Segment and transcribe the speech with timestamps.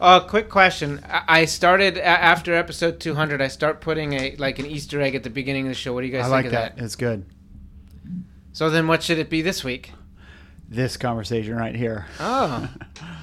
[0.00, 1.00] Uh, quick question.
[1.04, 3.40] I I started after episode 200.
[3.40, 5.92] I start putting a like an Easter egg at the beginning of the show.
[5.94, 6.76] What do you guys I think like of that.
[6.76, 6.84] that?
[6.84, 7.24] It's good.
[8.52, 9.92] So then, what should it be this week?
[10.68, 12.06] This conversation right here.
[12.18, 12.68] Oh,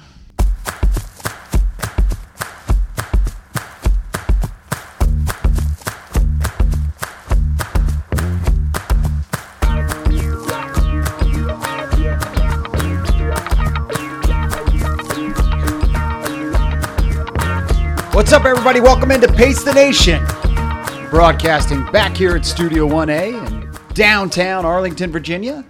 [18.14, 18.78] What's up, everybody?
[18.78, 20.24] Welcome into Pace the Nation.
[21.10, 25.64] Broadcasting back here at Studio 1A in downtown Arlington, Virginia.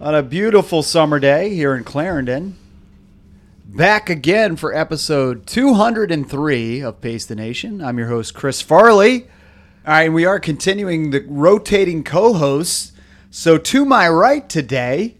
[0.00, 2.56] On a beautiful summer day here in Clarendon.
[3.66, 7.82] Back again for episode 203 of Pace the Nation.
[7.82, 9.24] I'm your host, Chris Farley.
[9.86, 12.92] All right, we are continuing the rotating co hosts.
[13.30, 15.18] So, to my right today,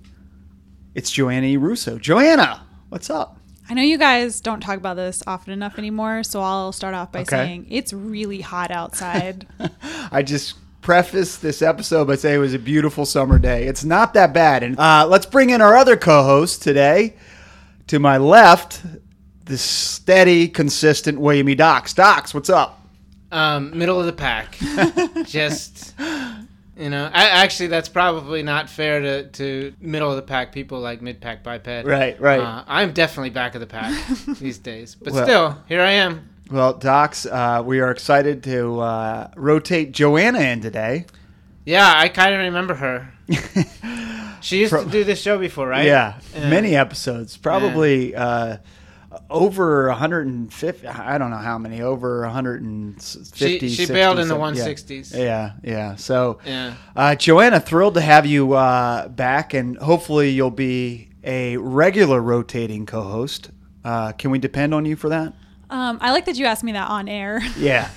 [0.94, 1.56] it's Joanna E.
[1.58, 1.98] Russo.
[1.98, 3.36] Joanna, what's up?
[3.68, 7.10] I know you guys don't talk about this often enough anymore, so I'll start off
[7.12, 7.36] by Okay.
[7.36, 9.46] saying it's really hot outside.
[10.12, 13.64] I just prefaced this episode by saying it was a beautiful summer day.
[13.66, 14.62] It's not that bad.
[14.62, 17.14] And uh, let's bring in our other co-host today.
[17.88, 18.82] To my left,
[19.44, 21.54] the steady, consistent William E.
[21.54, 21.94] Docs.
[21.94, 22.82] Docs, what's up?
[23.32, 24.56] um, middle of the pack.
[25.26, 25.94] Just
[26.76, 30.80] you know, I, actually, that's probably not fair to, to middle of the pack people
[30.80, 31.66] like mid pack biped.
[31.66, 32.40] Right, right.
[32.40, 33.92] Uh, I'm definitely back of the pack
[34.38, 36.30] these days, but Well- still, here I am.
[36.48, 41.06] Well, Docs, uh, we are excited to uh, rotate Joanna in today.
[41.64, 43.12] Yeah, I kind of remember her.
[44.40, 45.86] She used Pro- to do this show before, right?
[45.86, 46.48] Yeah, Yeah.
[46.48, 48.58] many episodes, probably uh,
[49.30, 50.86] over 150.
[50.86, 53.68] I don't know how many, over 150.
[53.68, 55.12] She, she bailed in the 160s.
[55.12, 55.52] Yeah, yeah.
[55.62, 55.94] yeah.
[55.96, 56.74] So, Yeah.
[56.94, 62.86] uh, Joanna, thrilled to have you uh, back, and hopefully you'll be a regular rotating
[62.86, 63.50] co-host.
[63.84, 65.32] Uh, can we depend on you for that?
[65.68, 67.40] Um, I like that you asked me that on air.
[67.56, 67.90] Yeah,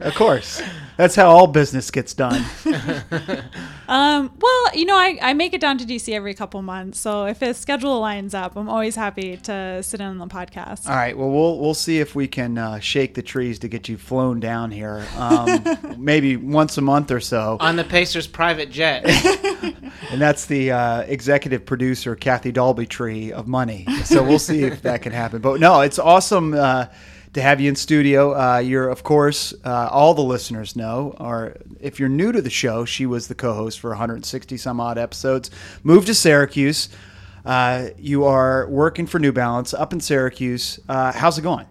[0.00, 0.62] of course.
[0.96, 2.44] That's how all business gets done.
[3.86, 7.26] Um, well, you know, I, I make it down to DC every couple months, so
[7.26, 10.88] if his schedule lines up, I'm always happy to sit in on the podcast.
[10.88, 11.16] All right.
[11.16, 14.40] Well, we'll we'll see if we can uh, shake the trees to get you flown
[14.40, 15.06] down here.
[15.16, 15.62] Um,
[15.98, 17.58] maybe once a month or so.
[17.60, 19.04] On the Pacers' private jet.
[20.10, 23.86] And that's the uh, executive producer, Kathy Dalby Tree of Money.
[24.04, 25.40] So we'll see if that can happen.
[25.40, 26.83] But no, it's awesome uh,
[27.34, 28.32] to have you in studio.
[28.34, 32.50] Uh, you're, of course, uh, all the listeners know, or if you're new to the
[32.50, 35.50] show, she was the co host for 160 some odd episodes,
[35.82, 36.88] moved to Syracuse.
[37.44, 40.80] Uh, you are working for New Balance up in Syracuse.
[40.88, 41.66] Uh, how's it going?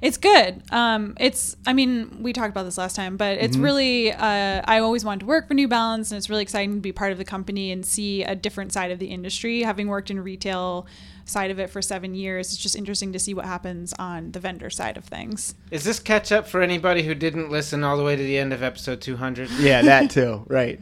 [0.00, 0.62] It's good.
[0.70, 3.44] Um, it's, I mean, we talked about this last time, but Mm-hmm.
[3.44, 6.74] it's really, uh, I always wanted to work for New Balance, and it's really exciting
[6.76, 9.62] to be part of the company and see a different side of the industry.
[9.62, 10.86] Having worked in retail
[11.26, 14.40] side of it for seven years, it's just interesting to see what happens on the
[14.40, 15.54] vendor side of things.
[15.70, 18.52] Is this catch up for anybody who didn't listen all the way to the end
[18.52, 19.50] of episode 200?
[19.58, 20.44] Yeah, that too.
[20.46, 20.80] right.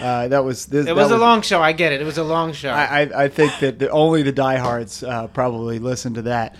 [0.00, 0.82] Uh, that was this.
[0.82, 1.60] It that was a long show.
[1.62, 2.00] I get it.
[2.00, 2.70] It was a long show.
[2.70, 6.56] I, I, I think that the, only the diehards uh, probably listen to that.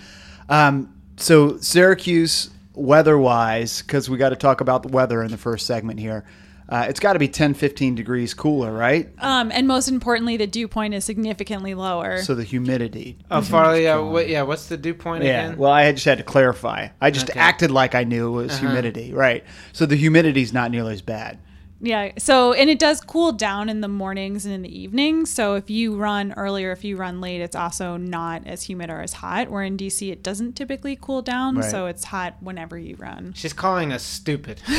[0.49, 5.65] Um, so Syracuse weather-wise, because we got to talk about the weather in the first
[5.65, 6.25] segment here.
[6.69, 9.09] Uh, it's got to be 10, 15 degrees cooler, right?
[9.19, 12.21] Um, and most importantly, the dew point is significantly lower.
[12.23, 13.17] So the humidity.
[13.31, 15.45] oh, Farley, uh, what, yeah, what's the dew point Yeah.
[15.47, 15.57] again?
[15.57, 16.89] Well, I had just had to clarify.
[16.99, 17.39] I just Okay.
[17.39, 18.67] acted like I knew it was Uh-huh.
[18.67, 19.45] humidity, right?
[19.71, 21.39] So the humidity's not nearly as bad.
[21.79, 22.11] Yeah.
[22.17, 25.29] So, and it does cool down in the mornings and in the evenings.
[25.31, 29.01] So, if you run earlier, if you run late, it's also not as humid or
[29.01, 29.49] as hot.
[29.49, 31.57] Where in DC, it doesn't typically cool down.
[31.57, 31.69] Right.
[31.69, 33.33] So, it's hot whenever you run.
[33.35, 34.61] She's calling us stupid.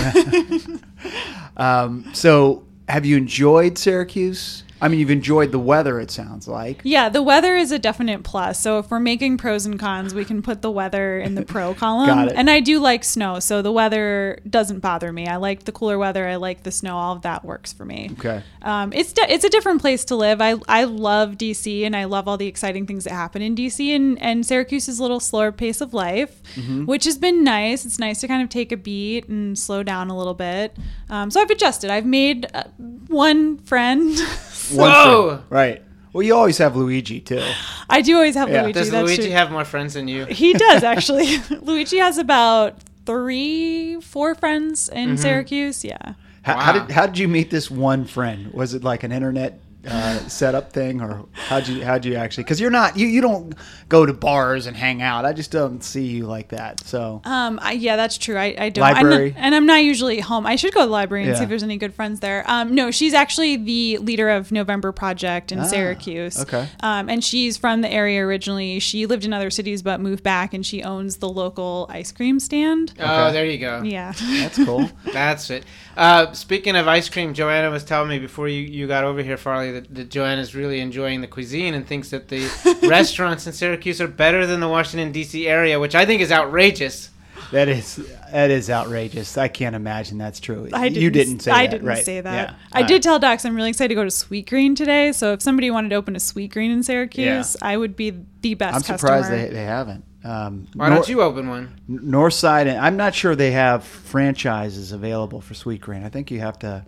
[1.59, 4.63] Um, so have you enjoyed Syracuse?
[4.81, 6.81] I mean, you've enjoyed the weather, it sounds like.
[6.85, 8.61] Yeah, the weather is a definite plus.
[8.61, 11.75] So if we're making pros and cons, we can put the weather in the pro
[11.83, 12.07] column.
[12.07, 12.35] Got it.
[12.37, 15.27] And I do like snow, so the weather doesn't bother me.
[15.27, 16.27] I like the cooler weather.
[16.29, 16.97] I like the snow.
[16.97, 18.11] All of that works for me.
[18.19, 18.43] Okay.
[18.63, 20.41] Um, it's de- it's a different place to live.
[20.41, 23.95] I I love DC and I love all the exciting things that happen in DC
[23.95, 26.85] and and Syracuse's a little slower pace of life, Mm-hmm.
[26.87, 27.85] which has been nice.
[27.85, 30.77] It's nice to kind of take a beat and slow down a little bit.
[31.11, 31.91] Um, so I've adjusted.
[31.91, 32.65] I've made uh,
[33.09, 34.17] one friend.
[34.71, 35.29] One Whoa!
[35.29, 35.43] friend.
[35.51, 35.83] Right.
[36.13, 37.45] Well, you always have Luigi too.
[37.91, 38.63] I do always have Yeah.
[38.63, 38.73] Luigi.
[38.73, 39.31] Does Luigi true.
[39.31, 40.25] have more friends than you?
[40.27, 41.39] He does actually.
[41.63, 45.17] Luigi has about three, four friends in mm-hmm.
[45.17, 45.85] Syracuse.
[45.85, 46.15] Yeah.
[46.43, 48.53] How, how did how did you meet this one friend?
[48.53, 52.45] Was it like an internet uh, setup thing, or how'd you how'd you actually?
[52.45, 53.55] Because you're not you you don't
[53.89, 55.25] go to bars and hang out.
[55.25, 56.81] I just don't see you like that.
[56.81, 58.37] So Um, I, yeah, that's true.
[58.37, 58.85] I, I don't.
[58.85, 59.35] I'm not- Library.
[59.37, 60.47] and I'm not usually home.
[60.47, 61.39] I should go to the library and Yeah.
[61.39, 62.45] see if there's any good friends there.
[62.47, 66.41] Um, no, she's actually the leader of November Project in Ah, Syracuse.
[66.41, 66.69] okay.
[66.83, 68.79] Um, and she's from the area originally.
[68.81, 72.39] She lived in other cities but moved back, and she owns the local ice cream
[72.41, 72.93] stand.
[73.01, 73.83] Oh, there you go.
[73.83, 74.13] Yeah.
[74.19, 74.91] that's cool.
[75.13, 75.65] That's it.
[75.97, 79.37] Uh, speaking of ice cream, Joanna was telling me before you, you got over here,
[79.37, 82.49] Farley, that, that Joanna's really enjoying the cuisine and thinks that the
[82.89, 85.47] restaurants in Syracuse are better than the Washington D.C.
[85.47, 87.11] area, which I think is outrageous.
[87.53, 87.97] That is
[88.31, 89.39] that is outrageous.
[89.39, 90.69] I can't imagine that's true.
[90.73, 91.57] I didn't, you didn't say that.
[91.57, 92.05] I that, didn't right?
[92.05, 92.51] say that.
[92.51, 92.55] Yeah.
[92.73, 95.13] I All did tell Docs I'm really excited to go to Sweetgreen today.
[95.13, 98.75] So if somebody wanted to open a Sweetgreen in Syracuse, I would be the best
[98.75, 98.99] I'm customer.
[98.99, 100.05] surprised they, they haven't.
[100.25, 101.81] Um, Why Nor- don't you open one?
[101.89, 106.05] Northside, and I'm not sure they have franchises available for Sweetgreen.
[106.05, 106.85] I think you have to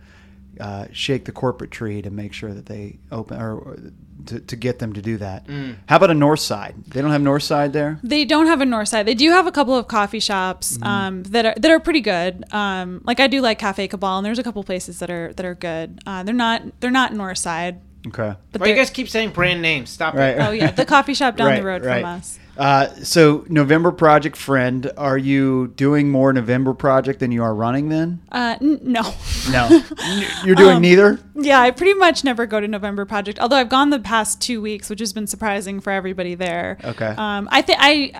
[0.59, 3.79] uh, shake the corporate tree to make sure that they open or, or
[4.27, 5.47] to, to get them to do that.
[5.47, 5.77] Mm.
[5.89, 6.75] How about a north side?
[6.89, 7.99] They don't have north side there.
[8.03, 9.07] They don't have a north side.
[9.07, 10.85] They do have a couple of coffee shops Mm-hmm.
[10.85, 12.45] um, that are that are pretty good.
[12.53, 15.47] Um, like I do like Cafe Kubal, and there's a couple places that are that
[15.47, 16.01] are good.
[16.07, 18.35] Uh, they're not they're not north side, Okay.
[18.53, 19.91] but Why you guys keep saying brand names?
[19.91, 20.31] Stop Right.
[20.37, 20.41] it.
[20.41, 22.01] oh yeah, the coffee shop down Right, the road right.
[22.01, 22.39] from us.
[22.59, 27.89] Uh, so November Project friend, are you doing more November Project than you are running?
[27.89, 29.15] Then Uh, n- no,
[29.51, 29.83] no,
[30.45, 31.19] you're doing Um, neither.
[31.37, 33.39] yeah, I pretty much never go to November Project.
[33.39, 36.77] Although I've gone the past two weeks, which has been surprising for everybody there.
[36.85, 37.15] Okay.
[37.17, 38.13] Um, I think I.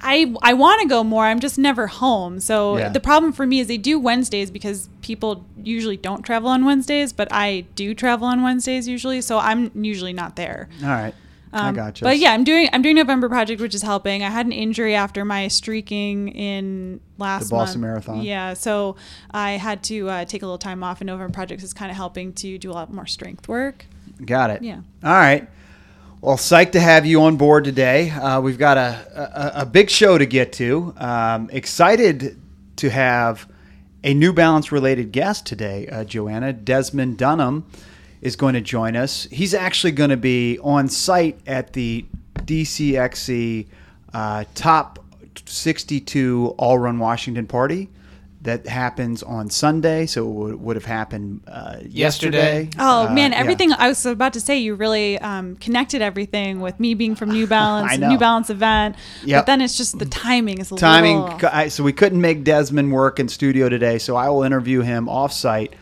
[0.00, 1.24] I, I want to go more.
[1.24, 2.40] I'm just never home.
[2.40, 2.88] So Yeah.
[2.88, 7.12] the problem for me is they do Wednesdays because people usually don't travel on Wednesdays,
[7.12, 9.20] but I do travel on Wednesdays usually.
[9.20, 10.68] So I'm usually not there.
[10.82, 11.14] All right,
[11.52, 12.04] I Um, got you.
[12.04, 14.22] But yeah, I'm doing I'm doing November Project, which is helping.
[14.22, 17.90] I had an injury after my streaking in last The Boston month.
[18.06, 18.22] Marathon.
[18.22, 18.96] Yeah, so
[19.32, 21.96] I had to uh, take a little time off, and November Project is kind of
[21.96, 23.86] helping to do a lot more strength work.
[24.24, 24.62] Got it.
[24.62, 24.80] Yeah.
[25.02, 25.48] All right.
[26.20, 28.10] Well, psyched to have you on board today.
[28.10, 30.92] Uh, we've got a, a, a big show to get to.
[30.96, 32.36] Um, excited
[32.74, 33.48] to have
[34.02, 36.52] a New Balance related guest today, uh, Joanna.
[36.52, 37.70] Desmond Dunham
[38.20, 39.28] is going to join us.
[39.30, 42.04] He's actually going to be on site at the
[42.34, 43.68] DCXC
[44.12, 44.98] uh, Top
[45.46, 47.90] 62 All Run Washington party.
[48.42, 52.62] That happens on Sunday, so it would, would have happened uh, yesterday.
[52.62, 52.70] Yesterday.
[52.78, 53.38] Oh Uh, man, yeah.
[53.38, 57.30] everything I was about to say, you really um, connected everything with me being from
[57.32, 58.10] New Balance, I know.
[58.10, 58.94] New Balance event.
[59.24, 59.40] Yep.
[59.40, 61.20] But then it's just the timing is a timing.
[61.20, 61.48] little.
[61.52, 65.06] I, so we couldn't make Desmond work in studio today, so I will interview him
[65.06, 65.72] offsite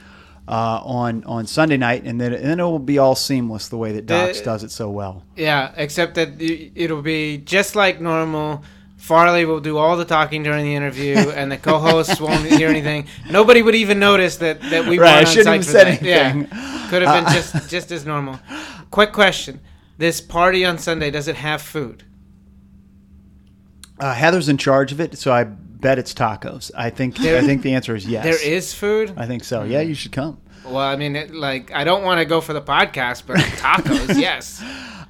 [0.48, 3.76] uh, on on Sunday night, and then and then it will be all seamless the
[3.76, 5.24] way that Docs Uh, does it so well.
[5.36, 8.62] Yeah, except that it'll be just like normal.
[9.06, 13.06] Farley will do all the talking during the interview, and the co-hosts won't hear anything.
[13.30, 15.70] Nobody would even notice that, that we Right, I weren't on shouldn't site have for
[15.72, 16.02] said that.
[16.32, 16.48] anything.
[16.50, 18.40] Yeah, could have been Uh, just just as normal.
[18.90, 19.60] Quick question:
[19.96, 22.02] This party on Sunday does it have food?
[23.98, 26.70] Uh, Heather's in charge of it, so I bet it's tacos.
[26.76, 28.24] I think There- I think the answer is yes.
[28.24, 29.14] There is food.
[29.16, 29.62] I think so.
[29.62, 30.38] Yeah, you should come.
[30.64, 34.18] Well, I mean, it, like I don't want to go for the podcast, but tacos,
[34.20, 34.60] yes.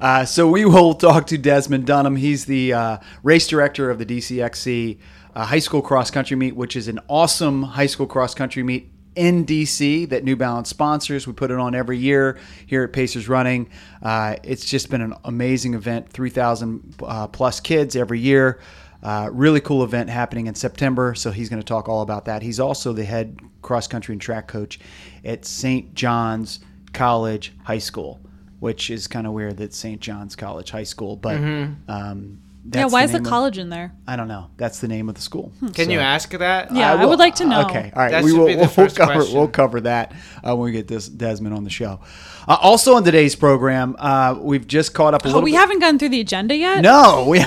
[0.01, 2.17] Uh, so we will talk to Desmond Dunham.
[2.17, 4.99] He's the uh, race director of the DCXC
[5.35, 8.91] uh, high school cross country meet, which is an awesome high school cross country meet
[9.15, 11.27] in DC that New Balance sponsors.
[11.27, 13.69] We put it on every year here at Pacers Running.
[14.03, 16.11] Uh, it's just been an amazing event.
[16.11, 18.61] Three thousand uh, plus kids every year.
[19.03, 21.15] Uh, really cool event happening in September.
[21.15, 22.43] So he's going to talk all about that.
[22.43, 24.81] He's also the head cross country and track coach
[25.25, 25.95] at St.
[25.95, 26.61] John's
[26.93, 28.21] College High School
[28.61, 30.01] which is kind of weird that St.
[30.01, 31.91] John's College High School, but Mm-hmm.
[31.91, 32.39] um,
[32.69, 33.93] yeah, that's why is the name of- college in there?
[34.09, 34.51] I don't know.
[34.57, 35.53] That's the name of the school.
[35.75, 36.75] Can you ask that?
[36.75, 37.61] Yeah, I will- would like to know.
[37.67, 38.11] Okay, all right.
[38.11, 40.89] That we will be the we'll, first cover we'll cover that uh, when we get
[40.89, 42.01] this Desmond on the show.
[42.49, 45.43] Uh, also on today's program, uh, we've just caught up a Oh, little.
[45.43, 46.81] we bit- haven't gone through the agenda yet.
[46.83, 47.39] No, we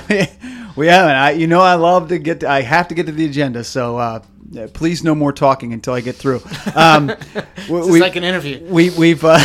[0.78, 1.16] we haven't.
[1.16, 2.40] I, you know, I love to get.
[2.40, 4.20] To, I have to get to the agenda, so uh,
[4.72, 6.42] please no more talking until I get through.
[6.76, 7.08] Um,
[7.70, 8.64] we, It's we- like an interview.
[8.64, 9.38] we we've uh,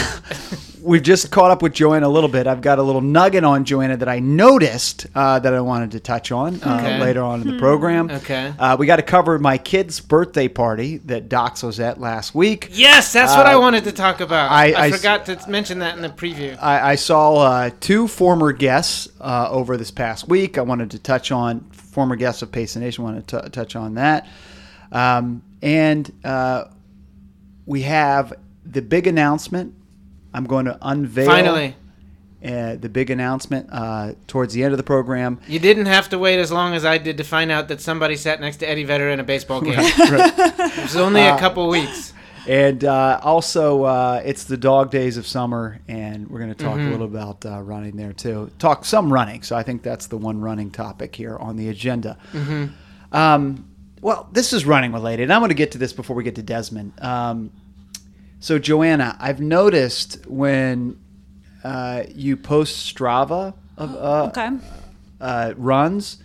[0.84, 2.46] we've just caught up with Joanna a little bit.
[2.46, 6.00] I've got a little nugget on Joanna that I noticed uh, that I wanted to
[6.00, 7.00] touch on uh, Okay.
[7.00, 8.10] later on in the program.
[8.10, 8.52] Okay.
[8.58, 12.68] Uh, we got to cover my kid's birthday party that Docs was at last week.
[12.72, 14.50] Yes, that's what I Uh, wanted to talk about.
[14.52, 16.56] I- I, I- forgot to mention that in the preview.
[16.62, 20.58] I, I saw uh, two former guests uh, over this past week.
[20.58, 23.04] I wanted to touch on former guests of Pace Nation.
[23.04, 24.26] wanted to t- touch on that,
[24.92, 26.64] um, and uh,
[27.66, 28.34] we have
[28.66, 29.74] the big announcement.
[30.34, 31.76] I'm going to unveil Finally,
[32.44, 35.40] uh, the big announcement uh, towards the end of the program.
[35.48, 38.16] you didn't have to wait as long as I did to find out that somebody
[38.16, 39.76] sat next to Eddie Vedder in a baseball game.
[39.78, 40.32] Right.
[40.76, 42.12] It was only Uh, a couple weeks.
[42.46, 46.76] and uh, also, uh, it's the dog days of summer, and we're going to talk
[46.78, 48.50] a little about uh, running there too.
[48.58, 49.42] Talk some running.
[49.42, 52.18] So I think that's the one running topic here on the agenda.
[53.12, 53.68] Um,
[54.02, 55.30] well, this is running related.
[55.30, 56.92] I'm going to get to this before we get to Desmond.
[57.00, 57.50] Um,
[58.44, 61.00] so, Joanna, I've noticed when
[61.64, 64.50] uh, you post Strava of uh, Okay.
[65.18, 66.18] uh, runs,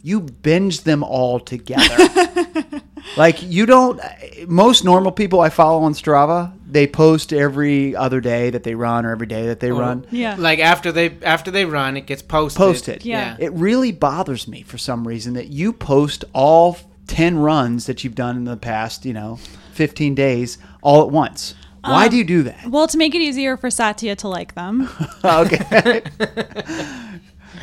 [0.00, 1.96] you binge them all together.
[3.16, 4.00] like you don't.
[4.46, 9.04] Most normal people I follow on Strava, they post every other day that they run
[9.04, 10.06] or every day that they run.
[10.12, 10.36] Yeah.
[10.38, 12.56] Like after they after they run, it gets posted.
[12.56, 13.04] Posted.
[13.04, 13.36] Yeah.
[13.40, 16.78] It really bothers me for some reason that you post all
[17.08, 19.40] 10 runs that you've done in the past, you know,
[19.72, 21.54] 15 days all at once.
[21.92, 22.66] Why do you do that?
[22.68, 24.88] Well, to make it easier for Satya to like them.
[25.24, 26.02] okay.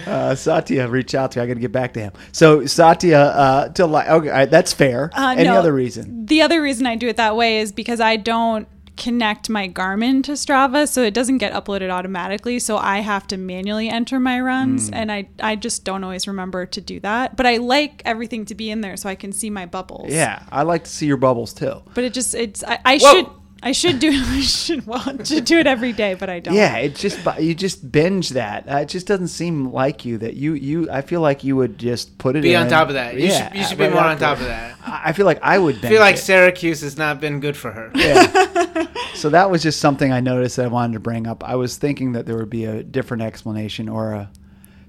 [0.08, 1.44] Uh, Satya, reach out to me.
[1.44, 2.14] I got to get back to him.
[2.32, 5.12] So Satya, uh, to like, okay, right, that's fair.
[5.14, 6.26] Uh, Any no, other reason?
[6.26, 10.24] The other reason I do it that way is because I don't connect my Garmin
[10.24, 12.58] to Strava, so it doesn't get uploaded automatically.
[12.58, 14.94] So I have to manually enter my runs, Hmm.
[14.96, 17.36] and I I just don't always remember to do that.
[17.36, 20.12] But I like everything to be in there so I can see my bubbles.
[20.12, 21.82] Yeah, I like to see your bubbles too.
[21.94, 23.28] But it just it's I, I should
[23.64, 26.54] I should do I should well I should do it every day, but I don't.
[26.54, 28.68] Yeah, it just you just binge that.
[28.68, 30.90] Uh, it just doesn't seem like you that you you.
[30.90, 32.64] I feel like you would just put it Be in.
[32.64, 33.16] on top of that.
[33.16, 34.78] You Yeah, should you should be more on top of that.
[34.84, 35.84] I I feel like I would.
[35.84, 36.20] I feel like it.
[36.20, 37.92] Syracuse has not been good for her.
[37.94, 38.88] Yeah.
[39.14, 41.44] so that was just something I noticed that I wanted to bring up.
[41.44, 44.32] I was thinking that there would be a different explanation or a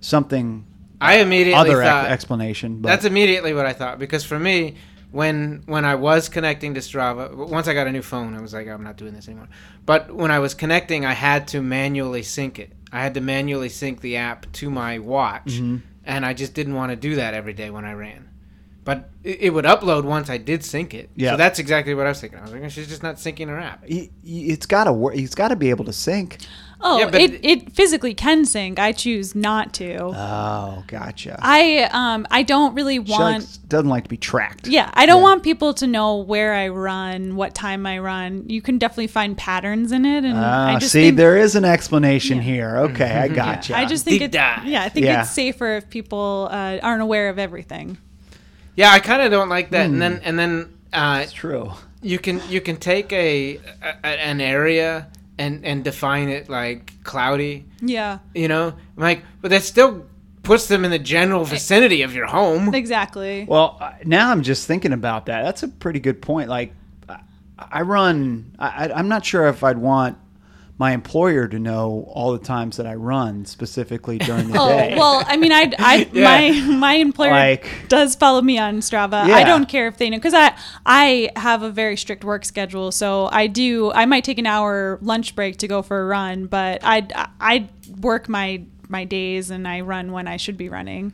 [0.00, 0.66] something
[1.00, 2.80] I immediately other thought explanation.
[2.80, 4.76] But that's immediately what I thought because for me,
[5.12, 8.52] when when I was connecting to Strava, once I got a new phone, I was
[8.52, 9.48] like, I'm not doing this anymore.
[9.86, 12.72] But when I was connecting, I had to manually sync it.
[12.90, 15.76] I had to manually sync the app to my watch, Mm-hmm.
[16.04, 18.28] and I just didn't want to do that every day when I ran.
[18.84, 21.08] But it, it would upload once I did sync it.
[21.14, 21.30] Yeah.
[21.32, 22.40] So that's exactly what I was thinking.
[22.40, 23.84] I was like, she's just not syncing her app.
[23.86, 25.14] It's got to work.
[25.16, 26.38] It's got to be able to sync.
[26.84, 28.78] Oh, Yeah, but- it, it physically can sync.
[28.78, 29.98] I choose not to.
[30.14, 31.38] Oh, gotcha.
[31.40, 34.66] I um I don't really She want likes- doesn't like to be tracked.
[34.66, 35.22] Yeah, I don't Yeah.
[35.22, 38.44] want people to know where I run, what time I run.
[38.48, 41.54] You can definitely find patterns in it, and Ah, I just see, think, there is
[41.54, 42.42] an explanation Yeah.
[42.42, 42.76] here.
[42.78, 43.76] Okay, I gotcha.
[43.78, 44.64] I just think Deep it, dive.
[44.66, 45.22] yeah, I think Yeah.
[45.22, 47.96] it's safer if people uh, aren't aware of everything.
[48.76, 49.86] Yeah, I kind of don't like that.
[49.86, 49.92] Hmm.
[49.94, 51.72] And then and then uh, it's true.
[52.02, 53.58] you can you can take a,
[54.02, 55.06] a an area
[55.38, 60.06] and and define it like cloudy Yeah, you know I'm like but that still
[60.42, 63.44] puts them in the general vicinity of your home exactly.
[63.48, 65.42] Well, uh, now I'm just thinking about that.
[65.42, 66.48] That's a pretty good point.
[66.48, 66.74] Like,
[67.08, 67.20] I,
[67.58, 68.56] I run.
[68.58, 70.18] I, I- I'm not sure if I'd want
[70.82, 74.96] my employer to know all the times that I run specifically during the Oh day.
[74.96, 76.24] well, I mean, I, I Yeah.
[76.24, 79.28] my my employer Like- does follow me on Strava.
[79.28, 79.36] Yeah.
[79.36, 82.90] I don't care if they know because I I have a very strict work schedule.
[82.90, 83.92] So I do.
[83.92, 87.06] I might take an hour lunch break to go for a run, but I
[87.40, 87.68] I
[88.00, 91.12] work my my days and I run when I should be running.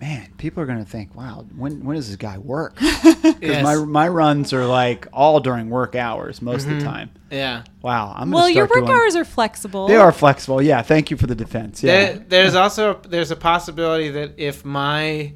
[0.00, 2.78] Man, people are going to think, "Wow, when when does this guy work?"
[3.20, 3.64] Because Yes.
[3.64, 6.86] my my runs are like all during work hours most of the mm-hmm.
[6.86, 7.10] time.
[7.30, 9.86] yeah Wow, I'm gonna Well, your work doing- hours are flexible.
[9.88, 10.62] They are flexible.
[10.62, 11.82] Yeah, thank you for the defense.
[11.82, 15.34] Yeah, there, there's also there's a possibility that if my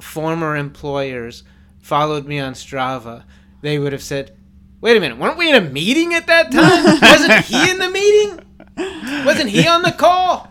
[0.00, 1.44] former employers
[1.80, 3.24] followed me on Strava
[3.60, 4.36] they would have said
[4.80, 7.88] wait a minute weren't we in a meeting at that time wasn't he in the
[7.90, 8.40] meeting
[9.24, 10.48] wasn't he on the call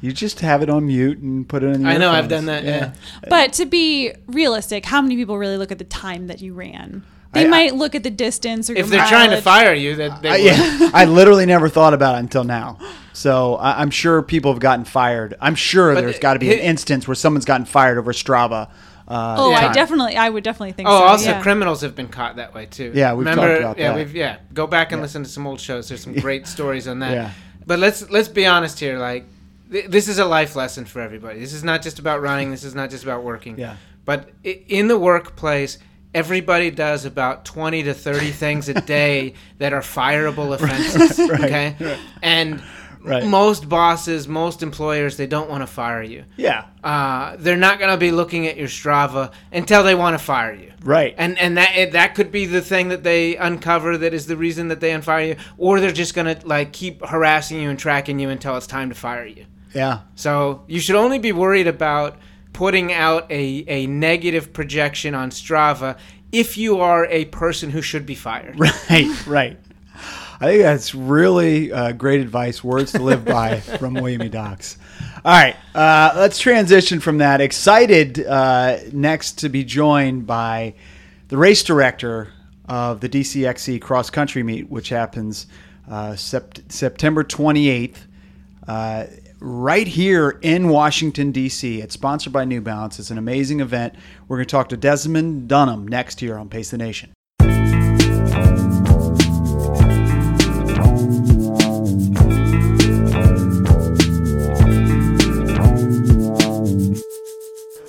[0.00, 1.80] you just have it on mute and put it in.
[1.82, 2.92] Your I know I've done that yeah.
[3.28, 7.02] But to be realistic, how many people really look at the time that you ran?
[7.32, 9.74] They I- I- might look at the distance or if your they're trying to fire
[9.74, 12.78] you that they I, yeah, I literally never thought about it until now.
[13.12, 15.34] So I, I'm sure people have gotten fired.
[15.40, 18.70] I'm sure But there's got to be an instance where someone's gotten fired over Strava.
[19.08, 19.68] Uh, Oh, Yeah.
[19.68, 20.86] I definitely, I would definitely think.
[20.88, 20.94] So.
[20.94, 21.42] Oh, so, also yeah.
[21.42, 22.92] criminals have been caught that way too.
[22.94, 23.96] Yeah, we've Remember, talked about yeah, that.
[23.96, 25.88] We've, yeah, go back and listen to some old shows.
[25.88, 27.32] There's some great stories on that.
[27.68, 28.98] But let's let's be honest here.
[28.98, 29.24] Like,
[29.70, 31.38] th- this is a life lesson for everybody.
[31.38, 32.50] This is not just about running.
[32.50, 33.58] This is not just about working.
[33.58, 33.76] Yeah.
[34.04, 35.78] But i- in the workplace,
[36.14, 41.18] everybody does about twenty to thirty things a day that are fireable offenses.
[41.30, 41.76] Right, Okay.
[41.78, 41.98] right.
[42.22, 42.62] And
[43.02, 43.24] Right.
[43.24, 46.24] most bosses, most employers, they don't want to fire you.
[46.36, 50.24] Yeah, Uh, they're not going to be looking at your Strava until they want to
[50.24, 51.14] fire you right.
[51.18, 54.36] and and that it, that could be the thing that they uncover that is the
[54.36, 58.18] reason that they unfire you or they're just gonna like keep harassing you and tracking
[58.18, 62.16] you until it's time to fire you yeah, so you should only be worried about
[62.52, 65.98] putting out a, a negative projection on strava
[66.32, 68.58] if you are a person who should be fired
[68.90, 69.58] right, right.
[70.40, 74.28] I think that's really uh, great advice, words to live by from William E.
[74.28, 74.78] Docs.
[75.24, 77.40] All right, uh, let's transition from that.
[77.40, 80.74] Excited uh, next to be joined by
[81.26, 82.32] the race director
[82.68, 85.48] of the DCXC cross country meet, which happens
[85.90, 87.96] uh, sept- September 28th,
[88.68, 89.06] uh,
[89.40, 91.80] right here in Washington, D.C.
[91.80, 93.00] It's sponsored by New Balance.
[93.00, 93.94] It's an amazing event.
[94.28, 97.12] We're going to talk to Desmond Dunham next here on Pace the Nation.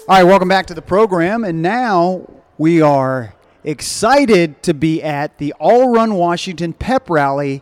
[0.09, 1.43] All right, welcome back to the program.
[1.43, 7.61] And now we are excited to be at the All Run Washington Pep Rally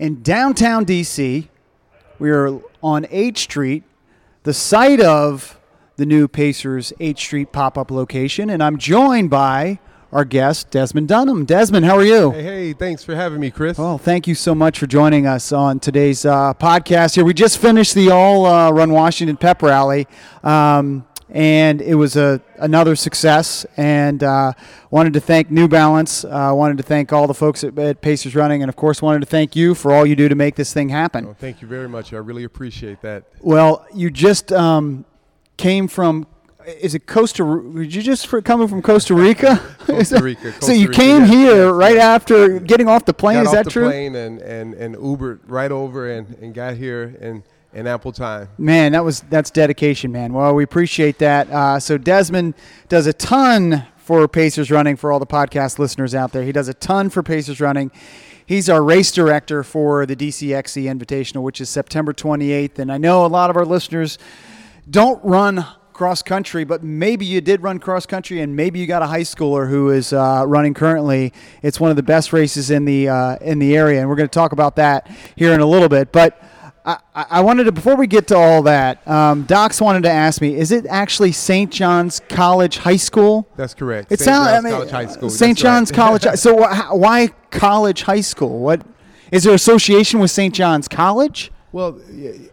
[0.00, 1.46] in downtown DC.
[2.18, 3.84] We are on H Street,
[4.42, 5.60] the site of
[5.94, 8.50] the new Pacers H Street pop up location.
[8.50, 9.78] And I'm joined by
[10.10, 11.44] our guest, Desmond Dunham.
[11.44, 12.32] Desmond, how are you?
[12.32, 13.78] Hey, hey, thanks for having me, Chris.
[13.78, 17.24] Well, thank you so much for joining us on today's uh, podcast here.
[17.24, 20.08] We just finished the All uh, Run Washington Pep Rally.
[20.42, 23.66] Um, and it was a another success.
[23.76, 24.52] And uh,
[24.90, 26.24] wanted to thank New Balance.
[26.24, 29.20] Uh, wanted to thank all the folks at, at, Pacers Running, and of course, wanted
[29.20, 31.26] to thank you for all you do to make this thing happen.
[31.26, 32.12] Oh, thank you very much.
[32.12, 33.24] I really appreciate that.
[33.40, 35.04] Well, you just um,
[35.56, 36.26] came from.
[36.80, 37.44] Is it Costa?
[37.74, 39.62] Did you just for coming from Costa Rica?
[39.78, 40.42] Costa Rica.
[40.50, 43.36] Costa so you Rica, came yes, here yes, right after getting off the plane.
[43.36, 43.84] Got is off that the true?
[43.84, 47.44] plane and, and, and Ubered right over and, and got here and
[47.76, 48.48] in ample time.
[48.56, 50.32] Man, that was that's dedication, man.
[50.32, 51.50] Well, we appreciate that.
[51.50, 52.54] Uh, so Desmond
[52.88, 56.42] does a ton for Pacers Running for all the podcast listeners out there.
[56.42, 57.92] He does a ton for Pacers Running.
[58.46, 62.78] He's our race director for the DCXC Invitational, which is September 28th.
[62.78, 64.18] And I know a lot of our listeners
[64.88, 69.02] don't run cross country, but maybe you did run cross country, and maybe you got
[69.02, 71.32] a high schooler who is uh, running currently.
[71.62, 74.28] It's one of the best races in the uh, in the area, and we're going
[74.28, 76.12] to talk about that here in a little bit.
[76.12, 76.40] But
[76.86, 80.40] I, I wanted to before we get to all that, um, Docs wanted to ask
[80.40, 81.70] me: Is it actually St.
[81.72, 83.48] John's College High School?
[83.56, 84.12] That's correct.
[84.12, 84.46] It sounds.
[84.48, 85.30] I John's mean, College High School.
[85.30, 85.58] St.
[85.58, 85.96] John's right.
[85.96, 86.38] College.
[86.38, 88.60] so wh- why College High School?
[88.60, 88.82] What
[89.32, 90.54] is there association with St.
[90.54, 91.50] John's College?
[91.72, 92.00] Well,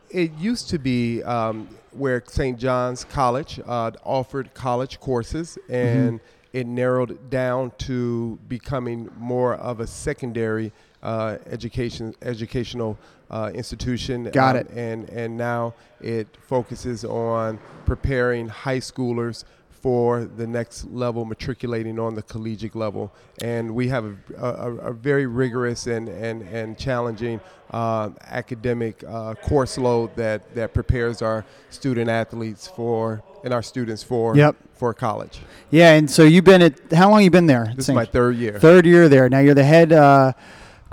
[0.10, 2.58] it used to be um, where St.
[2.58, 6.58] John's College uh, offered college courses, and Mm-hmm.
[6.58, 10.72] it narrowed down to becoming more of a secondary
[11.04, 12.98] uh, education educational
[13.30, 14.24] uh, institution.
[14.32, 14.70] Got Um, it.
[14.72, 22.16] And and now it focuses on preparing high schoolers for the next level, matriculating on
[22.16, 23.12] the collegiate level.
[23.42, 29.34] And we have a, a, a very rigorous and, and, and challenging uh, academic uh,
[29.36, 34.56] course load that, that prepares our student athletes for and our students for Yep.
[34.74, 35.42] for college.
[35.70, 37.74] Yeah, and so you've been at how long you been there?
[37.76, 38.58] This is my third year.
[38.60, 39.28] third year there.
[39.28, 40.32] Now you're the head uh,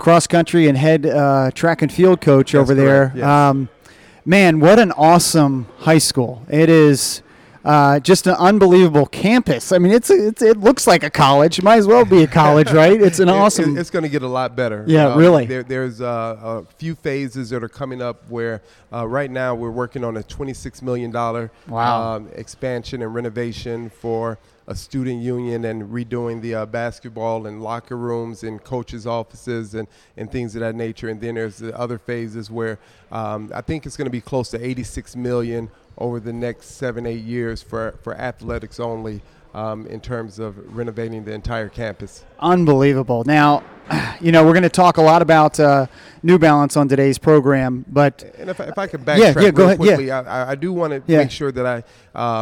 [0.01, 3.13] cross country and head uh, track and field coach That's over there.
[3.15, 3.23] yes.
[3.23, 3.69] Um,
[4.25, 6.43] man, what an awesome high school!
[6.49, 7.21] It is.
[7.63, 9.71] Uh, just an unbelievable campus.
[9.71, 11.59] I mean, it's, it's it looks like a college.
[11.59, 12.99] It might as well be a college, right?
[12.99, 13.77] It's an awesome.
[13.77, 14.83] it's going to get a lot better.
[14.87, 15.45] Yeah, really.
[15.45, 19.69] There, there's uh, a few phases that are coming up where uh, right now we're
[19.69, 22.15] working on a $26 million Wow.
[22.15, 24.39] um, expansion and renovation for
[24.71, 29.85] a student union and redoing the uh, basketball and locker rooms and coaches' offices and,
[30.15, 31.09] and things of that nature.
[31.09, 32.79] And then there's the other phases where
[33.11, 37.05] um, I think it's going to be close to 86 million over the next seven,
[37.05, 39.21] eight years for, for athletics only
[39.53, 42.23] um, in terms of renovating the entire campus.
[42.39, 43.23] Unbelievable.
[43.25, 43.63] Now,
[44.21, 45.87] you know, we're going to talk a lot about uh,
[46.23, 49.51] New Balance on today's program, but And if I, if I could Yeah, backtrack yeah,
[49.51, 49.85] go real ahead, yeah.
[49.95, 51.19] quickly, I, I- I do want to Yeah.
[51.19, 51.83] make sure that I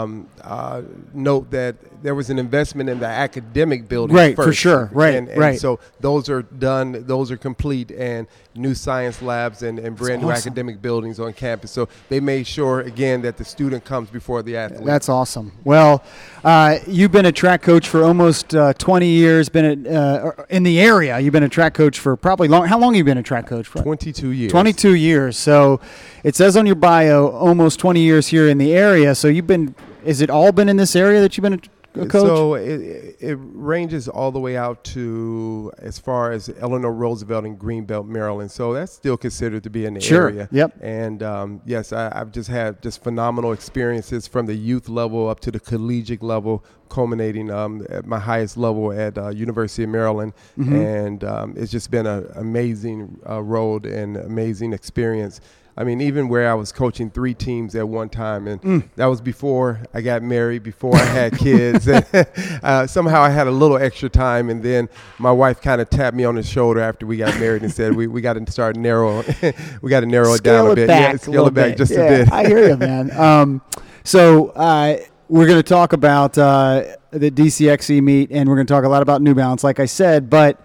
[0.02, 0.82] um, uh,
[1.14, 4.16] note that there was an investment in the academic building.
[4.16, 4.90] Right, for sure.
[4.92, 5.60] Right, and, and right.
[5.60, 8.28] So those are done, those are complete, and
[8.60, 11.72] new science labs and, and brand new academic buildings on campus.
[11.72, 14.86] So they made sure again that the student comes before the athlete.
[14.86, 15.54] That's awesome.
[15.64, 16.04] Well,
[16.44, 19.50] uh, you've been a track coach for almost uh, 20 years.
[19.50, 21.20] Been at, uh, in the area.
[21.20, 22.68] You've been a track coach for probably long.
[22.68, 23.82] How long have you been a track coach for?
[23.82, 24.52] 22 years.
[24.52, 25.38] 22 years.
[25.38, 25.80] So
[26.24, 29.16] it says on your bio almost 20 years here in the area.
[29.16, 29.76] So you've been.
[30.06, 32.12] Is it all been in this area that you've been a, a coach?
[32.12, 37.58] So it, it ranges all the way out to as far as Eleanor Roosevelt in
[37.58, 38.52] Greenbelt, Maryland.
[38.52, 40.30] So that's still considered to be in the Sure.
[40.30, 40.50] area.
[40.52, 40.78] Yep.
[40.82, 45.40] And um, yes, I, I've just had just phenomenal experiences from the youth level up
[45.42, 50.34] to the collegiate level, culminating um, at my highest level at uh, University of Maryland.
[50.58, 50.76] Mm-hmm.
[50.76, 55.42] And um, it's just been an amazing uh, road and amazing experience.
[55.80, 58.84] I mean, even where I was coaching three teams at one time, and Mm.
[58.98, 61.88] that was before I got married, before I had kids.
[62.64, 64.90] uh, somehow I had a little extra time, and then
[65.20, 67.96] my wife kind of tapped me on the shoulder after we got married and said,
[67.96, 69.24] "We, we got to start narrow.
[69.82, 70.88] we got to narrow it down Scale a bit.
[70.90, 71.78] back yeah, a scale little it back bit.
[71.78, 73.12] just Yeah, a bit." I hear you, man.
[73.18, 73.62] Um,
[74.04, 74.98] so uh,
[75.30, 78.90] we're going to talk about uh, the DCXC meet, and we're going to talk a
[78.90, 80.30] lot about New Balance, like I said.
[80.30, 80.60] But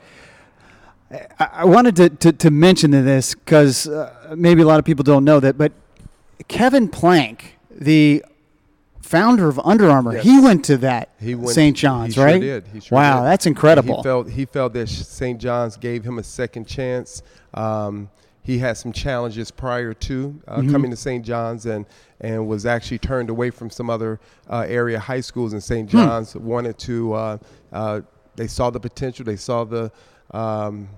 [1.38, 5.24] I, wanted to, to, to mention this because uh, maybe a lot of people don't
[5.24, 5.72] know that, but
[6.48, 8.24] Kevin Plank, the
[9.02, 10.24] founder of Under Armour, Yes.
[10.24, 11.10] he went to that
[11.46, 11.76] St.
[11.76, 12.40] John's, he sure right?
[12.40, 12.66] did.
[12.72, 13.26] He sure wow, did.
[13.26, 13.98] that's incredible.
[13.98, 15.40] He felt he felt that St.
[15.40, 17.22] John's gave him a second chance.
[17.54, 18.10] Um,
[18.42, 20.70] he had some challenges prior to uh, Mm-hmm.
[20.72, 21.24] coming to St.
[21.24, 21.86] John's and
[22.20, 25.90] and was actually turned away from some other uh, area high schools in St.
[25.90, 25.96] Hmm.
[25.98, 26.34] John's.
[26.36, 27.38] Wanted to uh,
[27.72, 28.00] uh,
[28.36, 29.24] they saw the potential.
[29.24, 29.92] They saw the
[30.32, 30.88] um,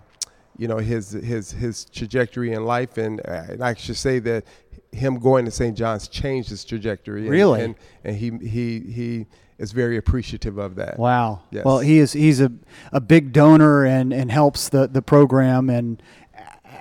[0.59, 4.45] you know his his his trajectory in life, and, uh, and I should say that
[4.93, 5.77] him going to St.
[5.77, 7.23] John's changed his trajectory.
[7.23, 7.63] And, Really?
[7.63, 9.27] and, and he he he
[9.59, 10.99] is very appreciative of that.
[10.99, 11.43] Wow.
[11.51, 11.65] Yes.
[11.65, 12.53] Well, he is he's a,
[12.93, 16.03] a big donor and, and helps the, the program and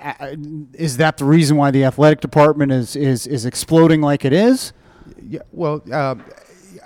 [0.04, 0.36] uh,
[0.74, 4.72] is that the reason why the athletic department is, is, is exploding like it is?
[5.22, 6.22] Yeah, well, um,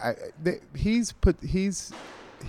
[0.02, 1.92] I, th- he's put he's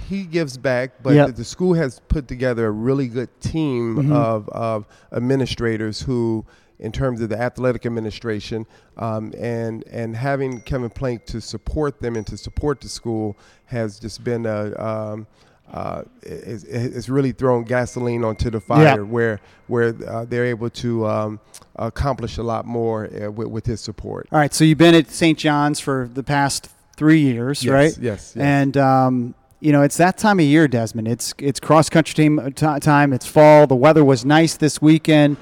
[0.10, 1.28] he gives back, but Yep.
[1.28, 4.12] the, the school has put together a really good team Mm-hmm.
[4.14, 6.46] of, of administrators who,
[6.80, 8.66] in terms of the athletic administration,
[8.98, 14.00] um, and and having Kevin Plank to support them and to support the school has
[14.00, 14.76] just been a.
[14.84, 15.28] Um,
[15.74, 21.06] uh, it's, it's really thrown gasoline onto the fire where where uh, they're able to
[21.08, 21.40] um,
[21.78, 24.28] accomplish a lot more uh, with, with his support.
[24.34, 24.54] All right.
[24.54, 25.38] So you've been at St.
[25.40, 27.98] John's for the past three years, Yes, right?
[28.04, 28.36] yes, yes.
[28.36, 31.08] And, um, you know, it's that time of year, Desmond.
[31.08, 33.14] It's it's cross country team ti- time.
[33.14, 33.68] It's fall.
[33.68, 35.38] The weather was nice this weekend.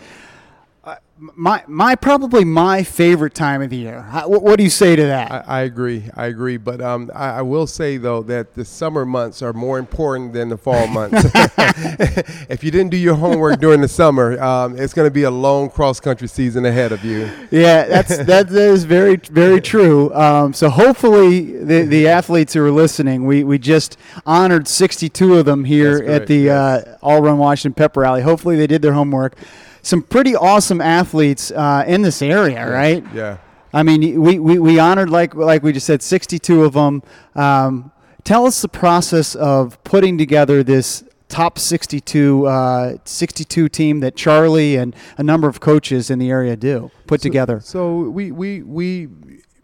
[1.19, 4.03] My my probably my favorite time of the year.
[4.25, 5.31] What, what do you say to that?
[5.31, 6.05] I, I agree.
[6.15, 6.55] I agree.
[6.55, 10.47] But um, I, I will say though that the summer months are more important than
[10.47, 11.25] the fall months.
[12.49, 15.31] if you didn't do your homework during the summer, um, it's going to be a
[15.31, 17.29] long cross country season ahead of you.
[17.51, 20.13] Yeah, that's that is very very true.
[20.13, 25.45] Um, so hopefully the the athletes who are listening, we we just honored 62 of
[25.45, 28.21] them here at the uh, All Run Washington Pep Rally.
[28.21, 29.35] Hopefully they did their homework.
[29.89, 33.03] Some pretty awesome athletes uh, in this area, right?
[33.11, 33.37] Yeah.
[33.73, 37.01] I mean, we, we, we honored like like we just said, 62 of them.
[37.33, 37.91] Um,
[38.23, 44.75] tell us the process of putting together this top 62 uh, 62 team that Charlie
[44.75, 47.59] and a number of coaches in the area do put together.
[47.59, 49.07] So we we we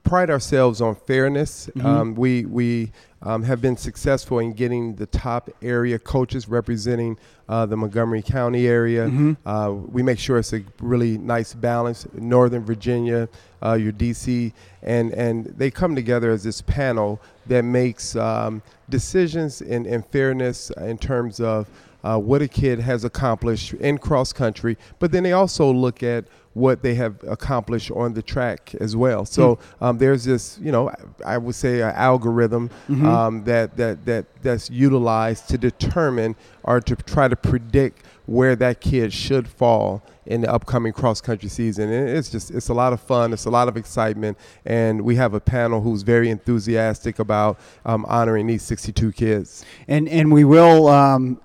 [0.03, 1.69] pride ourselves on fairness.
[1.75, 1.85] Mm-hmm.
[1.85, 2.91] Um, we we
[3.25, 7.17] um, have been successful in getting the top area coaches representing
[7.49, 9.07] uh, the Montgomery County area.
[9.07, 9.47] Mm-hmm.
[9.47, 12.07] Uh, we make sure it's a really nice balance.
[12.13, 13.27] Northern Virginia,
[13.63, 19.61] uh, your DC, and and they come together as this panel that makes um, decisions
[19.61, 21.67] in, in fairness in terms of
[22.05, 26.25] uh, what a kid has accomplished in cross country, but then they also look at
[26.55, 29.25] what they have accomplished on the track as well.
[29.25, 30.89] So um, there's this, you know,
[31.23, 32.71] I would say an algorithm
[33.05, 38.79] um, that, that that that's utilized to determine or to try to predict where that
[38.81, 41.91] kid should fall in the upcoming cross country season.
[41.91, 43.33] And it's just it's a lot of fun.
[43.33, 48.05] It's a lot of excitement, and we have a panel who's very enthusiastic about um,
[48.07, 49.65] honoring these 62 kids.
[49.89, 51.41] and and we will um,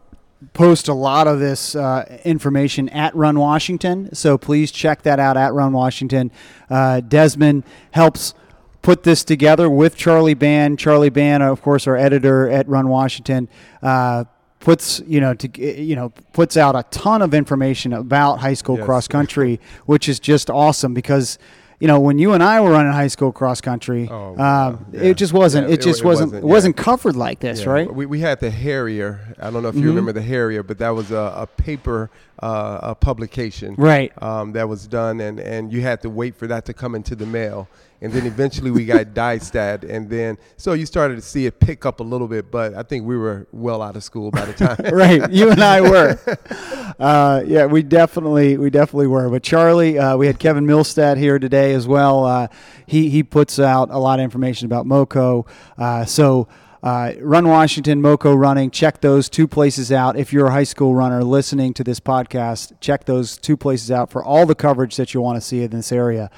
[0.53, 4.15] post a lot of this uh, information at Run Washington.
[4.15, 6.31] So please check that out at Run Washington.
[6.69, 8.35] Uh, Desmond helps
[8.83, 10.77] put this together with Charlie Ban.
[10.77, 13.49] Charlie Ban, of course, our editor at Run Washington.
[13.83, 14.25] Uh,
[14.61, 15.49] puts you know to
[15.83, 18.85] you know puts out a ton of information about high school Yes.
[18.85, 21.39] cross country which is just awesome because
[21.81, 25.01] you know when you and I were running high school cross country Oh, um, yeah.
[25.01, 26.53] it just wasn't Yeah, it it just it wasn't wasn't, it yeah.
[26.53, 29.35] wasn't covered like this Yeah, right We, we had the Harrier.
[29.41, 32.11] I don't know if you remember the Harrier, but that was a, a paper
[32.43, 36.47] uh, a publication right um, that was done, and, and you had to wait for
[36.47, 37.69] that to come into the mail.
[38.01, 41.85] And then eventually we got DyeStat, and then so you started to see it pick
[41.85, 44.53] up a little bit, but I think we were well out of school by the
[44.53, 44.77] time.
[44.93, 46.19] right you and i were
[46.99, 51.39] uh, yeah we definitely we definitely were but charlie uh, we had kevin milstead here
[51.39, 52.49] today as well uh,
[52.87, 55.47] he, he puts out a lot of information about moco
[55.79, 56.49] uh, so
[56.83, 58.71] uh, Run Washington, Moco Running.
[58.71, 60.17] Check those two places out.
[60.17, 64.11] If you're a high school runner listening to this podcast, check those two places out
[64.11, 66.31] for all the coverage that you want to see in this area.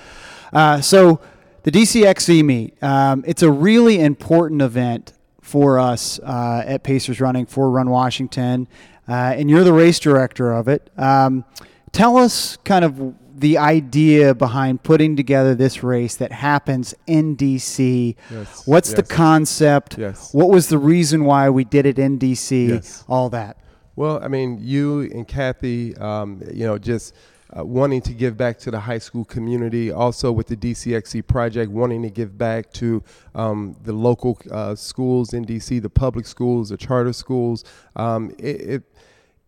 [0.52, 1.20] Uh, so,
[1.62, 7.46] the DCXC meet, um, it's a really important event for us uh, at Pacers Running
[7.46, 8.68] for Run Washington,
[9.08, 10.90] uh, and you're the race director of it.
[10.96, 11.44] Um,
[11.92, 18.14] tell us kind of the idea behind putting together this race that happens in DC.
[18.30, 19.98] Yes, What's the concept?
[19.98, 20.32] Yes.
[20.32, 22.68] What was the reason why we did it in DC?
[22.68, 23.04] Yes.
[23.08, 23.56] All that.
[23.94, 27.14] Well, I mean, you and Kathy, um, you know, just
[27.56, 31.70] uh, wanting to give back to the high school community, also with the DCXC project,
[31.70, 33.02] wanting to give back to
[33.34, 37.64] um, the local uh, schools in DC, the public schools, the charter schools.
[37.96, 38.82] Um, it, it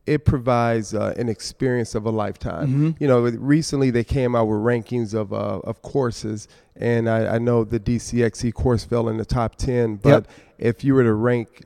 [0.06, 2.66] it provides uh, an experience of a lifetime.
[2.66, 2.90] Mm-hmm.
[3.00, 7.38] You know, recently they came out with rankings of uh, of courses, and I, I
[7.38, 9.96] know the DCXC course fell in the top ten.
[9.96, 10.28] But Yep.
[10.58, 11.64] if you were to rank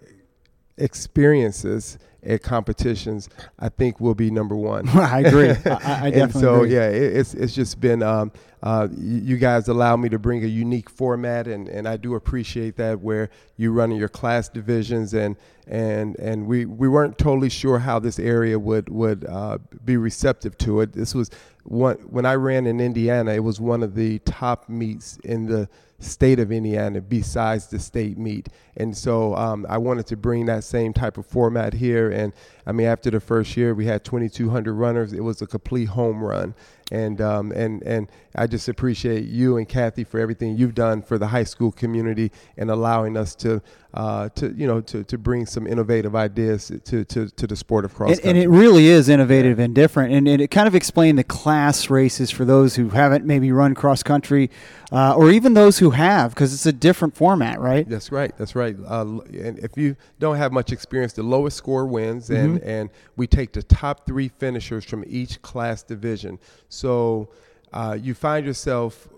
[0.77, 1.98] experiences
[2.29, 4.88] at competitions, I think we'll be number one.
[4.99, 5.51] I agree.
[5.64, 6.75] I, I and definitely so agree.
[6.75, 8.31] yeah, it, it's it's just been um,
[8.62, 12.14] uh, you, you guys allow me to bring a unique format, and, and I do
[12.14, 15.37] appreciate that where you run in your class divisions and
[15.68, 20.57] and and we, we weren't totally sure how this area would would uh, be receptive
[20.59, 20.92] to it.
[20.92, 21.31] This was
[21.64, 25.68] one when I ran in Indiana, it was one of the top meets in the
[26.00, 28.48] state of Indiana besides the state meet.
[28.76, 32.11] And so um, I wanted to bring that same type of format here.
[32.11, 32.33] And
[32.66, 35.12] I mean, after the first year, we had 2,200 runners.
[35.12, 36.54] It was a complete home run.
[36.90, 41.18] And um, and and I just appreciate you and Kathy for everything you've done for
[41.18, 43.61] the high school community and allowing us to
[43.99, 47.85] uh, to you know to, to bring some innovative ideas to, to, to the sport
[47.85, 48.31] of cross And, country.
[48.31, 50.15] and it really is innovative and different.
[50.15, 53.75] And, and it kind of explained the class races for those who haven't maybe run
[53.75, 54.51] cross country
[54.93, 57.89] uh, or even those who have, because it's a different format, right?
[57.89, 58.33] That's right.
[58.39, 58.77] That's right.
[58.87, 63.27] Uh, and if you don't have much experience, the lowest score wins, and and we
[63.27, 66.39] take the top three finishers from each class division.
[66.69, 67.31] So
[67.73, 69.09] uh, you find yourself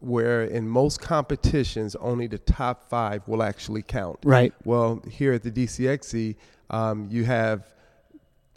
[0.00, 4.18] where in most competitions only the top five will actually count.
[4.24, 4.52] Right.
[4.64, 6.36] Well, here at the DCXC,
[6.70, 7.66] um, you have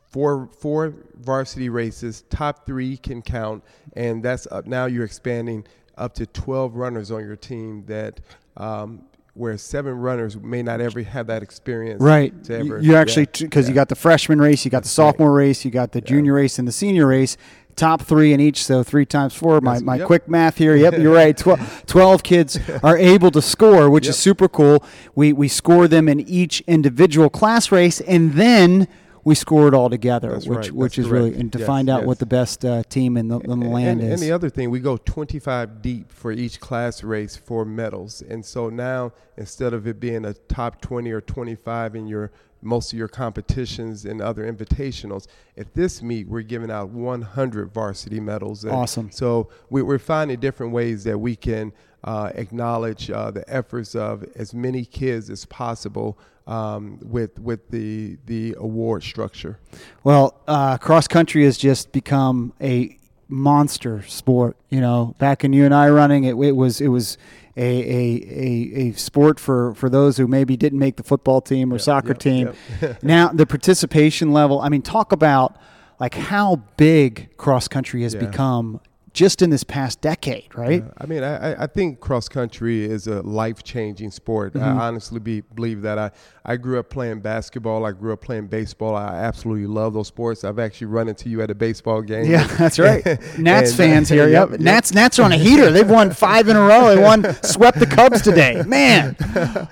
[0.10, 2.24] four four varsity races.
[2.30, 4.68] Top three can count, and that's up.
[4.68, 5.66] Now you're expanding
[5.98, 7.86] up to 12 runners on your team.
[7.86, 8.20] That
[8.58, 9.04] um,
[9.40, 12.02] where seven runners may not ever have that experience.
[12.02, 12.44] Right.
[12.46, 15.00] To ever, you actually, yeah, because you got the freshman race, you got the That's
[15.00, 15.12] right.
[15.12, 17.38] sophomore race, you got the junior race, and the senior race.
[17.80, 19.62] Top three in each, so three times four.
[19.62, 20.08] My, my yep.
[20.08, 20.76] quick math here.
[20.76, 21.38] Yep, you're right.
[21.38, 24.84] Twelve, 12 kids are able to score, which is super cool.
[25.16, 28.90] We, we score them in each individual class race, and then
[29.24, 30.72] we score it all together, That's which right.
[30.72, 32.08] which That's is really and to Yes, find out yes.
[32.08, 34.20] what the best uh, team in the, in the land and, is.
[34.22, 38.22] And the other thing, we go 25 deep for each class race for medals.
[38.22, 42.92] And so now, instead of it being a top 20 or 25 in your most
[42.92, 48.64] of your competitions and other invitationals, at this meet we're giving out 100 varsity medals.
[48.64, 49.12] And Awesome.
[49.12, 54.24] So we, we're finding different ways that we can uh, acknowledge uh, the efforts of
[54.36, 56.18] as many kids as possible
[56.48, 59.60] um, with with the the award structure.
[60.04, 64.58] Well, uh, cross country has just become a monster sport.
[64.70, 67.18] You know, back in you and I running, it, it was it was
[67.58, 71.74] a, a, a, a sport for, for those who maybe didn't make the football team
[71.74, 72.54] or soccer yep, team.
[72.82, 73.04] yep.
[73.04, 74.62] now the participation level.
[74.62, 75.58] I mean, talk about
[76.00, 78.22] like how big cross country has Yeah.
[78.22, 78.80] become
[79.14, 80.84] just in this past decade, right?
[80.98, 84.54] I mean, I, I- I think cross country is a life changing sport.
[84.54, 84.64] Mm-hmm.
[84.80, 85.98] I honestly be, believe that.
[86.00, 86.12] I,
[86.46, 87.86] I grew up playing basketball.
[87.86, 88.96] I grew up playing baseball.
[88.96, 90.44] I absolutely love those sports.
[90.44, 92.26] I've actually run into you at a baseball game.
[92.30, 93.04] Yeah, that's right.
[93.38, 94.28] Nats And, uh, fans here.
[94.30, 94.52] Yep.
[94.52, 94.60] yep.
[94.60, 95.72] Nats Nats are on a heater.
[95.72, 96.96] They've won five in a row.
[96.96, 98.64] They won swept the Cubs today.
[98.66, 99.16] Man.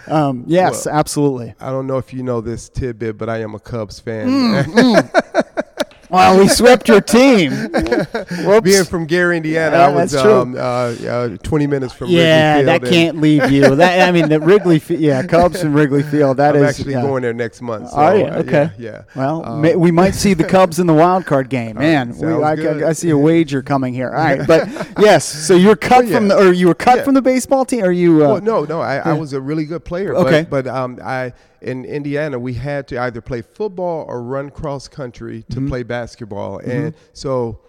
[0.08, 1.54] Um, yes, Well, absolutely.
[1.60, 4.28] I don't know if you know this tidbit, but I am a Cubs fan.
[4.28, 5.26] Mm,
[6.17, 7.51] Well, we swept your team.
[8.45, 8.62] Whoops.
[8.63, 12.65] Being from Gary, Indiana, Yeah, I was um, uh, uh, 20 minutes from yeah, Wrigley
[12.65, 13.75] that can't leave you.
[13.77, 14.82] That I mean, the Wrigley.
[14.89, 16.38] Yeah, Cubs and Wrigley Field.
[16.38, 17.01] That I'm is actually yeah.
[17.01, 17.89] going there next month.
[17.91, 18.25] So, Are you?
[18.25, 18.71] uh, Okay.
[18.77, 18.91] Yeah.
[18.91, 19.01] yeah.
[19.15, 21.75] Well, Um, may, we might see the Cubs in the wild card game.
[21.77, 22.53] Man, we, I.
[22.53, 24.10] I, I see a wager coming here.
[24.10, 24.67] All right, but
[24.99, 25.25] yes.
[25.25, 27.91] So you're cut Well, from the, or you were cut from the baseball team, or
[27.91, 28.23] you?
[28.25, 28.82] Uh, well, no, no.
[28.82, 30.15] I, I was a really good player.
[30.15, 30.45] Okay.
[30.49, 34.88] But, but um, I in Indiana we had to either play football or run cross
[34.88, 35.67] country to Mm-hmm.
[35.69, 36.07] play basketball,
[36.60, 37.60] and so.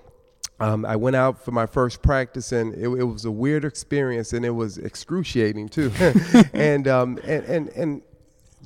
[0.60, 4.32] Um, I went out for my first practice, and it, it was a weird experience,
[4.32, 5.92] and it was excruciating too.
[6.52, 8.02] and, um, and and and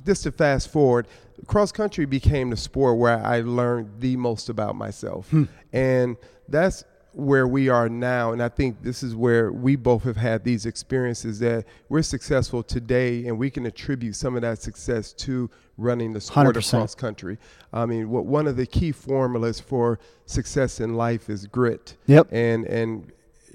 [0.03, 1.07] just to fast forward,
[1.45, 5.31] cross country became the sport where I learned the most about myself,
[5.71, 8.31] and that's where we are now.
[8.31, 12.63] And I think this is where we both have had these experiences that we're successful
[12.63, 16.69] today, and we can attribute some of that success to running the sport of 100%.
[16.69, 17.37] cross country.
[17.71, 21.97] I mean, what one of the key formulas for success in life is grit.
[22.07, 22.27] Yep.
[22.31, 23.11] And and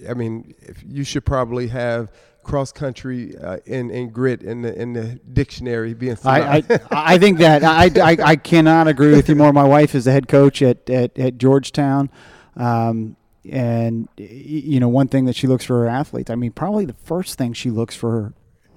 [0.09, 2.13] I mean, if you should probably have
[2.49, 7.19] cross country uh, and, and grit in the in the dictionary being I, I, I
[7.19, 9.53] think that I, I, I cannot agree with you more.
[9.53, 12.11] My wife is the head coach at, at, at Georgetown.
[12.57, 13.18] Um,
[13.51, 16.95] and, you know, one thing that she looks for her athletes, I mean, probably the
[17.05, 18.33] first thing she looks for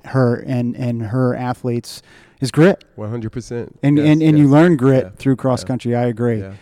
[0.05, 2.01] her and, and her athletes
[2.39, 2.83] is grit.
[2.95, 3.77] One hundred percent.
[3.83, 5.09] And, and, and you learn grit Yeah.
[5.15, 5.67] through cross Yeah.
[5.67, 5.95] country.
[5.95, 6.39] I agree.
[6.39, 6.53] Yeah.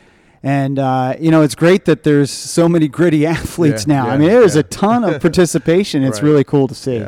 [0.43, 4.07] And uh, you know, it's great that there's so many gritty athletes now.
[4.09, 6.03] I mean, there's a ton of participation.
[6.03, 6.29] It's Right.
[6.29, 7.05] really cool to see.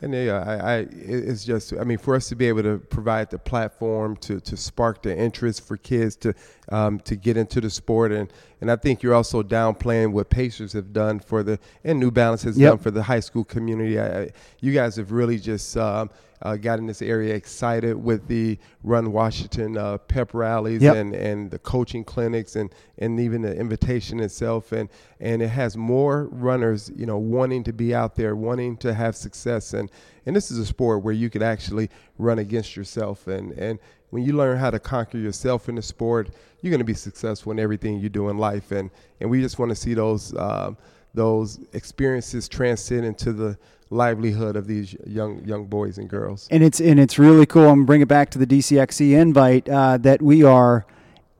[0.00, 3.30] And yeah, I, I, it's just, I mean, for us to be able to provide
[3.30, 6.34] the platform to, to spark the interest for kids to,
[6.68, 10.72] um, to get into the sport, and, and I think you're also downplaying what Pacers
[10.72, 12.70] have done for the, and New Balance has Yep.
[12.70, 14.00] done for the high school community.
[14.00, 16.10] I, you guys have really just um,
[16.42, 20.96] uh, got in this area excited with the Run Washington uh, pep rallies Yep.
[20.96, 24.88] and, and the coaching clinics and, and even the invitation itself and
[25.20, 29.16] and it has more runners you know wanting to be out there wanting to have
[29.16, 29.90] success and
[30.26, 34.24] and this is a sport where you could actually run against yourself and and when
[34.24, 37.58] you learn how to conquer yourself in the sport you're going to be successful in
[37.58, 38.90] everything you do in life and
[39.20, 40.76] and we just want to see those um,
[41.14, 43.56] those experiences transcend into the
[43.90, 47.64] livelihood of these young young boys and girls And it's and it's really cool.
[47.68, 50.84] I'm gonna bring it back to the DCXC invite uh, that we are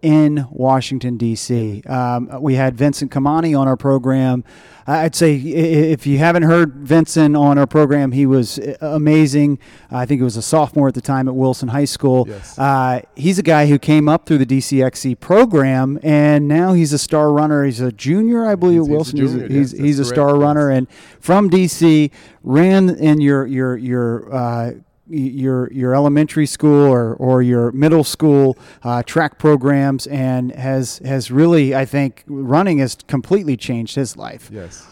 [0.03, 1.83] in Washington D.C.
[1.87, 4.45] Um, we had Vincent Kamani on our program.
[4.87, 9.59] I'd say if you haven't heard Vincent on our program, he was uh, amazing.
[9.91, 12.25] I think he was a sophomore at the time at Wilson High School.
[12.27, 12.59] Yes.
[12.59, 16.99] Uh, he's a guy who came up through the DCXC program, and now he's a
[16.99, 17.65] star runner.
[17.65, 19.19] He's a junior, I believe, He's- at he's a Wilson.
[19.21, 20.87] He's, junior, he's, yes, he's a star runner, and
[21.21, 22.11] from DC,
[22.43, 24.71] ran in your your your uh,
[25.09, 31.31] your your elementary school or, or your middle school uh, track programs, and has has
[31.31, 34.51] really, I think, running has completely changed his life.
[34.53, 34.87] yes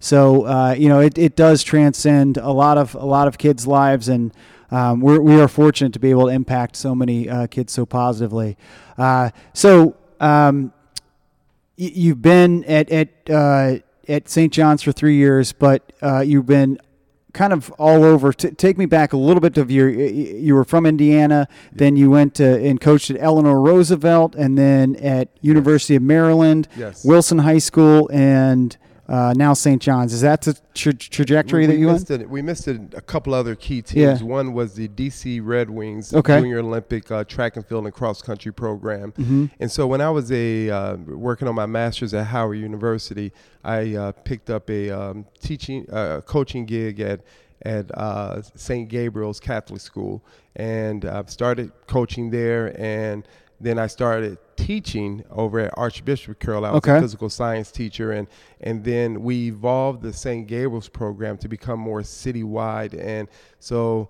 [0.00, 3.66] So uh, you know, it, it does transcend a lot of a lot of kids'
[3.66, 4.32] lives, and
[4.70, 7.86] um, we're we are fortunate to be able to impact so many uh, kids so
[7.86, 8.56] positively.
[8.98, 10.72] Uh, so um,
[11.78, 14.52] y- you've been at at uh, at St.
[14.52, 16.78] John's for three years, but uh, you've been
[17.32, 18.32] kind of all over.
[18.32, 19.88] T- take me back a little bit of your.
[19.88, 24.96] You were from Indiana, then you went to and coached at Eleanor Roosevelt, and then
[24.96, 27.04] at University of Maryland, Yes.
[27.04, 28.76] Wilson High School, and
[29.12, 29.80] uh, now St.
[29.80, 30.14] John's.
[30.14, 32.22] Is that the tra- trajectory we, that you missed went?
[32.22, 32.30] it.
[32.30, 34.22] We missed it, a couple other key teams.
[34.22, 34.26] Yeah.
[34.26, 36.40] One was the DC Red Wings Okay.
[36.40, 39.12] Junior Olympic uh, Track and Field and Cross Country Program.
[39.12, 39.46] Mm-hmm.
[39.60, 43.94] And so when I was a uh, working on my master's at Howard University, I
[43.96, 47.20] uh, picked up a um, teaching uh, coaching gig at
[47.64, 48.88] at uh, St.
[48.88, 50.24] Gabriel's Catholic School,
[50.56, 52.74] and uh, started coaching there.
[52.80, 53.28] And
[53.60, 56.64] then I started teaching over at Archbishop Carroll.
[56.64, 56.96] I was Okay.
[56.96, 58.28] a physical science teacher, and
[58.60, 60.46] and then we evolved the St.
[60.46, 62.94] Gabriel's program to become more citywide.
[62.98, 64.08] And so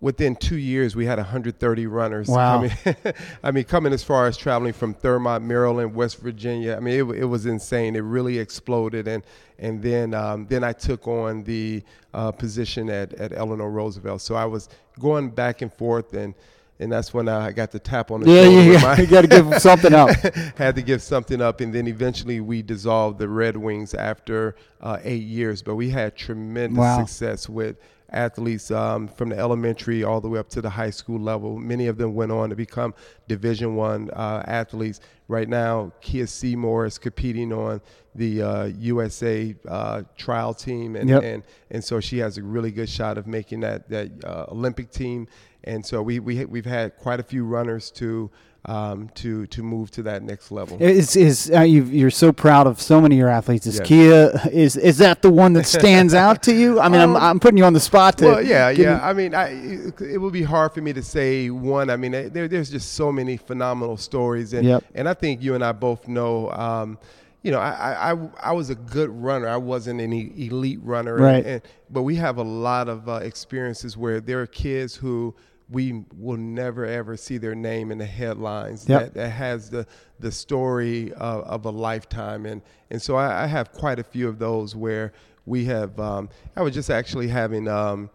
[0.00, 2.28] within two years, we had 130 runners.
[2.28, 2.68] Wow.
[2.84, 2.96] coming
[3.42, 6.76] I mean, coming as far as traveling from Thurmont, Maryland, West Virginia.
[6.76, 7.96] I mean, it, it was insane.
[7.96, 9.22] It really exploded, and
[9.58, 14.20] and then um, then I took on the uh, position at, at Eleanor Roosevelt.
[14.20, 14.68] So I was
[15.00, 16.34] going back and forth, and
[16.80, 18.72] and that's when I got the tap on the Yeah, shoulder.
[18.72, 18.96] yeah.
[19.00, 20.10] You got to give something up.
[20.56, 24.98] had to give something up, and then eventually we dissolved the Red Wings after uh,
[25.04, 25.62] eight years.
[25.62, 27.04] But we had tremendous Wow.
[27.04, 27.76] success with
[28.10, 31.58] athletes um, from the elementary all the way up to the high school level.
[31.58, 32.94] Many of them went on to become
[33.28, 35.00] Division One uh, athletes.
[35.26, 37.80] Right now, Kiah Seymour is competing on
[38.14, 41.22] the uh, USA uh, trial team, and, Yep.
[41.22, 44.90] and and so she has a really good shot of making that that uh, Olympic
[44.90, 45.26] team.
[45.66, 48.30] And so we we we've had quite a few runners to
[48.66, 50.76] um, to to move to that next level.
[50.80, 53.66] Is is uh, you you're so proud of so many of your athletes?
[53.66, 53.88] Is Yes.
[53.88, 56.80] Kiah is is that the one that stands out to you?
[56.80, 58.24] I mean, I'm Um, I'm putting you on the spot to.
[58.26, 58.94] well, yeah, yeah.
[58.96, 61.90] me- I mean, I, it, it would be hard for me to say one.
[61.90, 64.84] I mean, there, there's just so many phenomenal stories, and Yep.
[64.94, 66.50] and I think you and I both know.
[66.52, 66.98] Um,
[67.42, 69.46] you know, I, I, I, was a good runner.
[69.46, 71.44] I wasn't an elite runner, and- Right.
[71.44, 75.34] And, but we have a lot of uh, experiences where there are kids who
[75.70, 78.88] we will never ever see their name in the headlines.
[78.88, 79.00] Yep.
[79.00, 79.86] That, that has the
[80.20, 84.28] the story of, of a lifetime, and and so I, I have quite a few
[84.28, 85.12] of those where
[85.46, 85.98] we have.
[85.98, 87.68] Um, I was just actually having.
[87.68, 88.10] Um,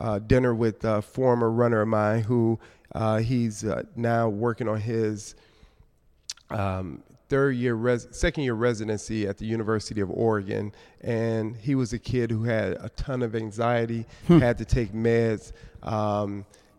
[0.00, 2.58] uh, dinner with a former runner of mine who
[2.94, 5.34] uh, he's uh, now working on his
[6.50, 11.92] um, third year, res- second year residency at the University of Oregon, and he was
[11.92, 15.52] a kid who had a ton of anxiety, had to take meds.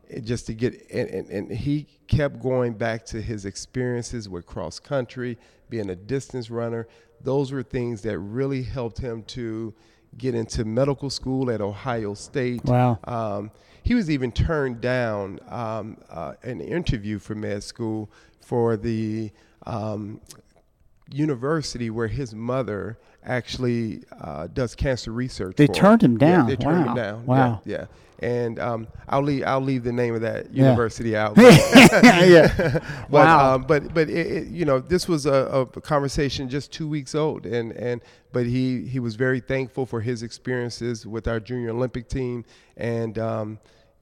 [0.09, 4.45] It- just to get and, and, and he kept going back to his experiences with
[4.45, 5.37] cross country
[5.69, 6.87] being a distance runner
[7.21, 9.73] those were things that really helped him to
[10.17, 12.99] get into medical school at ohio state Wow.
[13.05, 13.51] um,
[13.83, 19.31] he was even turned down um, uh, an interview for med school for the
[19.65, 20.21] um,
[21.11, 25.55] university where his mother actually uh, does cancer research.
[25.55, 25.73] They for.
[25.73, 26.47] turned him Yeah, down.
[26.47, 26.89] they turned Wow.
[26.89, 27.25] him down.
[27.25, 27.61] Wow.
[27.65, 27.77] Yeah.
[27.79, 27.85] yeah.
[28.19, 30.63] And um, I'll leave I'll leave the name of that Yeah.
[30.63, 31.35] university out.
[31.37, 32.47] yeah.
[33.09, 33.55] but Wow.
[33.55, 37.13] um, but but it, it, you know this was a, a conversation just two weeks
[37.15, 38.01] old and and
[38.31, 42.45] but he he was very thankful for his experiences with our junior Olympic team
[42.77, 43.59] and um,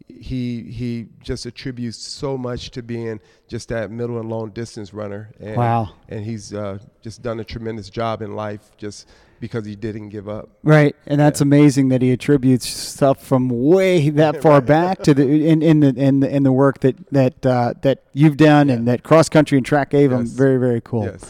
[0.07, 5.31] he he just attributes so much to being just that middle and long distance runner
[5.39, 5.89] and Wow.
[6.09, 9.07] and he's uh, just done a tremendous job in life just
[9.43, 10.47] because he didn't give up.
[10.63, 15.23] Right, and that's amazing that he attributes stuff from way that far back to the
[15.49, 18.87] in, in the in the in the work that that uh, that you've done and
[18.87, 20.25] that cross country and track gave him.
[20.25, 21.03] Very very cool.
[21.03, 21.23] Yes.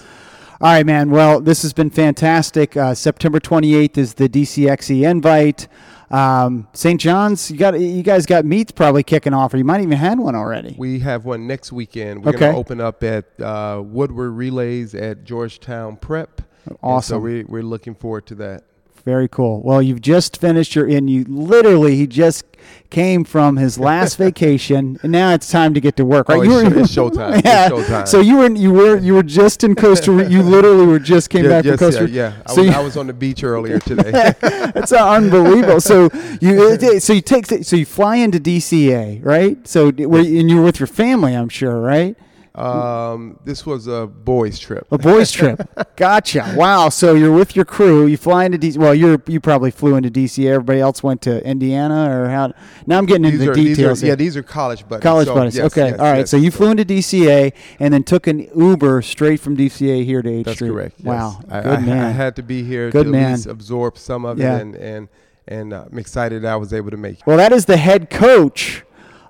[0.61, 1.09] All right, man.
[1.09, 2.77] Well, this has been fantastic.
[2.77, 5.67] Uh, September 28th is the DCXC invite.
[6.11, 7.01] Um, St.
[7.01, 10.19] John's, you got you guys got meets probably kicking off, or you might even had
[10.19, 10.75] one already.
[10.77, 12.23] We have one next weekend.
[12.23, 12.39] We're Okay.
[12.41, 16.43] going to open up at uh, Woodward Relays at Georgetown Prep.
[16.65, 17.15] And Awesome.
[17.15, 18.63] so we, we're looking forward to that.
[19.05, 19.61] Very cool.
[19.63, 21.09] Well, you've just finished your, in.
[21.09, 22.45] you literally he just
[22.89, 26.29] came from his last vacation, and now it's time to get to work.
[26.29, 26.39] Right?
[26.39, 27.35] Oh, you were, it's showtime.
[27.39, 27.69] It's Yeah.
[27.69, 28.07] showtime.
[28.07, 30.31] So you were you were you were just in Costa Rica.
[30.31, 32.15] You literally were just came Yeah, back yes, from Costa yeah, Rica.
[32.37, 32.43] yeah.
[32.47, 34.11] I, So was, you- I was on the beach earlier today.
[34.39, 35.81] That's unbelievable.
[35.81, 36.09] So
[36.39, 39.67] you so you take so you fly into DCA, right?
[39.67, 42.15] So were and you were with your family, I'm sure, right?
[42.55, 44.85] Um, this was a boys' trip.
[44.91, 45.61] A boys' trip.
[45.95, 46.53] Gotcha.
[46.55, 46.89] Wow.
[46.89, 48.05] So you're with your crew.
[48.05, 48.77] You fly into DC.
[48.77, 50.45] Well, you're you probably flew into DC.
[50.45, 52.53] Everybody else went to Indiana, or how?
[52.85, 54.03] Now I'm getting into These the are, these are, details.
[54.03, 55.01] yeah, these are college buddies.
[55.03, 55.55] College So, buddies.
[55.57, 55.89] yes, okay.
[55.91, 56.17] yes, All right.
[56.19, 56.29] yes.
[56.29, 60.29] So you flew into DCA and then took an Uber straight from DCA here to
[60.29, 60.69] H That's Street.
[60.69, 60.99] correct.
[61.01, 61.39] Wow.
[61.49, 62.05] I, Good I, man.
[62.05, 63.23] I had to be here Good to man.
[63.25, 64.57] at least absorb some of Yeah.
[64.57, 65.07] it, and and
[65.47, 67.23] and uh, I'm excited I was able to make it.
[67.25, 68.83] Well, that is the head coach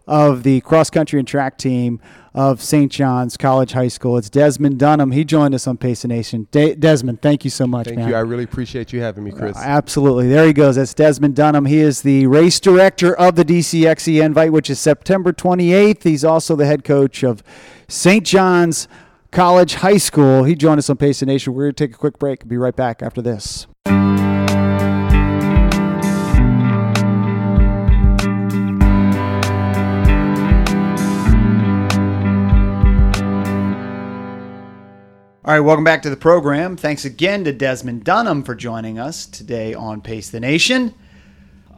[0.07, 2.01] of the cross country and track team
[2.35, 2.91] of St.
[2.91, 4.17] John's College High School.
[4.17, 5.11] It's Desmond Dunham.
[5.11, 6.47] He joined us on Pace Nation.
[6.51, 8.09] De- Desmond, thank you so much, Thank man.
[8.09, 8.15] you.
[8.15, 9.57] I really appreciate you having me, uh, Chris.
[9.57, 10.27] Absolutely.
[10.29, 10.75] There he goes.
[10.77, 11.65] That's Desmond Dunham.
[11.65, 16.03] He is the race director of the DCXC Invite, which is September 28th.
[16.03, 17.43] He's also the head coach of
[17.87, 18.25] St.
[18.25, 18.87] John's
[19.31, 20.43] College High School.
[20.43, 21.53] He joined us on Pace Nation.
[21.53, 22.47] We're going to take a quick break.
[22.47, 23.67] Be right back after this.
[35.45, 36.77] All right, welcome back to the program.
[36.77, 40.93] Thanks again to Desmond Dunham for joining us today on Pace the Nation.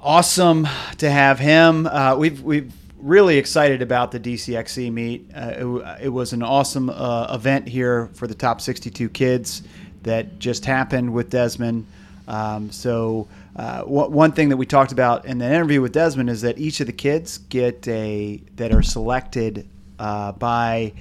[0.03, 0.67] Awesome
[0.99, 1.87] to have him.
[1.87, 5.31] Uh, we've we've really excited about the DCXC meet.
[5.33, 9.63] Uh, it, it was an awesome uh, event here for the top 62 kids
[10.03, 11.87] that just happened with Desmond.
[12.27, 16.29] Um, so uh, one one thing that we talked about in the interview with Desmond
[16.29, 20.93] is that each of the kids get a that are selected uh, by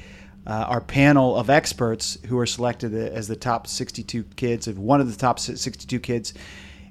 [0.47, 5.01] uh, our panel of experts who are selected as the top 62 kids of one
[5.01, 6.35] of the top 62 kids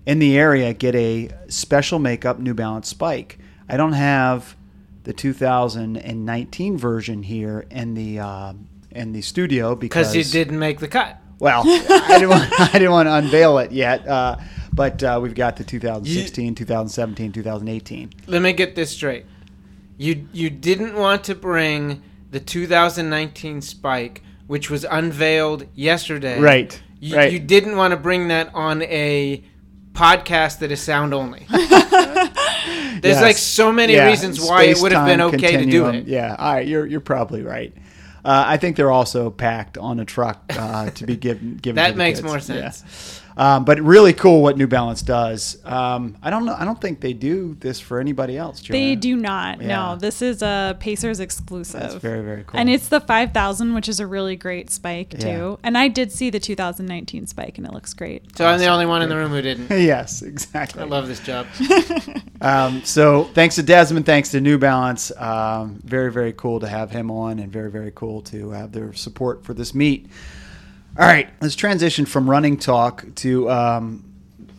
[0.06, 3.38] in the area get a special makeup New Balance spike.
[3.70, 4.56] I don't have
[5.04, 8.54] the 2019 version here in the uh,
[8.92, 11.18] in the studio because because you didn't make the cut.
[11.40, 14.38] well, I didn't want, I didn't want to unveil it yet, uh,
[14.72, 18.14] but uh, we've got the 2016, 2017, 2018.
[18.28, 19.26] Let me get this straight.
[19.98, 22.02] You you didn't want to bring
[22.34, 26.40] the 2019 spike, which was unveiled yesterday.
[26.40, 27.32] Right, You, right.
[27.32, 29.44] you didn't want to bring that on a
[29.94, 31.46] podcast that is sound only.
[31.50, 33.22] There's Yes.
[33.22, 36.08] like so many Yeah, reasons why it would have been space-time okay to do it.
[36.08, 37.74] Yeah, all right, you're you're probably right.
[38.26, 41.58] Uh, I think they're also packed on a truck uh, to be given.
[41.58, 42.50] given That to the makes kids.
[42.50, 42.72] more Yeah.
[43.36, 43.44] Sense.
[43.44, 45.58] Um, but really cool what New Balance does.
[45.66, 46.56] Um, I don't know.
[46.58, 48.62] I don't think they do this for anybody else.
[48.62, 49.62] They do not.
[49.62, 49.68] Yeah.
[49.68, 51.80] No, this is a Pacers exclusive.
[51.80, 52.60] That's very very cool.
[52.60, 55.28] And it's the 5000, which is a really great spike too.
[55.28, 55.56] Yeah.
[55.64, 58.38] And I did see the 2019 spike, and it looks great.
[58.38, 59.70] So I'm the only one in the room who didn't.
[59.72, 60.82] yes, exactly.
[60.82, 61.48] I love this job.
[62.44, 65.14] Um, so thanks to Desmond, thanks to New Balance.
[65.18, 68.92] Um, very, very cool to have him on, and very, very cool to have their
[68.92, 70.08] support for this meet.
[70.98, 74.04] All right, let's transition from running talk to um,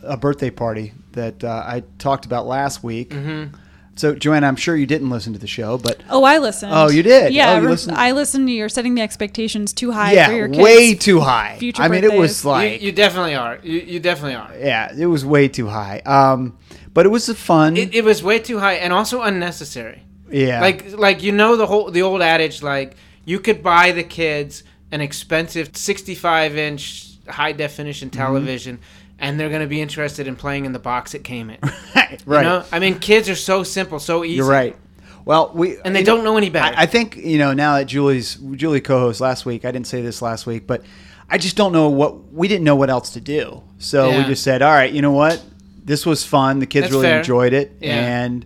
[0.02, 3.10] a birthday party that uh, I talked about last week.
[3.10, 3.54] Mm-hmm.
[3.96, 6.72] So, Joanna, I'm sure you didn't listen to the show, but Oh, I listened.
[6.74, 7.32] Oh, you did?
[7.32, 7.96] Yeah, Oh, you listened?
[7.96, 10.58] I listened to you're setting the expectations too high yeah, for your kids.
[10.58, 11.54] way too high.
[11.60, 13.60] future I mean, it was like, you, you definitely are.
[13.62, 14.50] You, you definitely are.
[14.58, 16.00] yeah, it was way too high.
[16.00, 16.58] Um,
[16.92, 17.76] but it was a fun.
[17.76, 20.02] It, it was way too high and also unnecessary.
[20.28, 24.02] yeah, Like like you know the whole the old adage like you could buy the
[24.02, 24.64] kids
[24.94, 28.18] an expensive 65 inch high definition Mm-hmm.
[28.20, 28.78] television
[29.18, 31.58] and they're going to be interested in playing in the box it came in.
[31.96, 32.20] right.
[32.26, 32.64] You know?
[32.72, 34.36] I mean kids are so simple, so easy.
[34.36, 34.76] You're right.
[35.24, 36.76] Well, we and they don't know any better.
[36.76, 39.64] I, I think you know now that Julie's Julie co-host last week.
[39.64, 40.82] I didn't say this last week, but
[41.30, 43.62] I just don't know what we didn't know what else to do.
[43.78, 45.42] So we just said, all right, you know what,
[45.82, 46.58] this was fun.
[46.58, 47.18] The kids That's really fair.
[47.18, 48.22] enjoyed it, Yeah.
[48.24, 48.44] and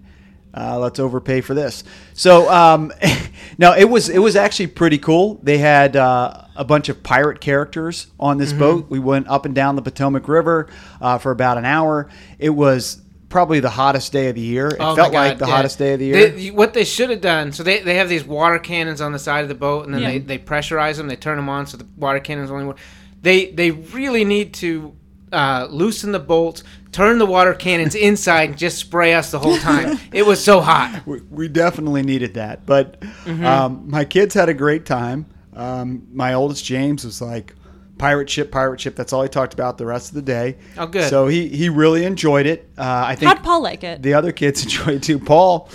[0.59, 1.85] uh, let's overpay for this.
[2.15, 2.93] So um,
[3.59, 5.39] no, it was it was actually pretty cool.
[5.43, 8.59] They had uh, a bunch of pirate characters on this Mm-hmm.
[8.59, 8.87] boat.
[8.91, 10.69] We went up and down the Potomac River
[11.01, 12.09] uh, for about an hour.
[12.39, 14.69] It was probably the hottest day of the year.
[14.69, 15.57] It Oh felt God, like the yeah.
[15.57, 16.31] hottest day of the year.
[16.31, 19.19] They- what they should have done, so they, they have these water cannons on the
[19.19, 20.09] side of the boat, and then Yeah.
[20.13, 22.79] they, they pressurize them, they turn them on, so the water cannons only work.
[23.21, 24.95] They they really need to
[25.33, 26.63] uh, loosen the bolts,
[26.93, 29.99] turn the water cannons inside, and just spray us the whole time.
[30.13, 31.03] it was so hot.
[31.07, 32.67] we, we definitely needed that.
[32.67, 35.27] But um, my kids had a great time.
[35.55, 37.55] Um, my oldest James was like,
[37.99, 38.97] pirate ship, pirate ship.
[38.97, 40.57] That's all he talked about the rest of the day.
[40.79, 41.11] Oh, good.
[41.11, 42.71] So he, he really enjoyed it.
[42.79, 44.03] Uh, I think How'd Paul like it?
[44.03, 45.19] the other kids enjoyed it too.
[45.19, 45.69] Paul.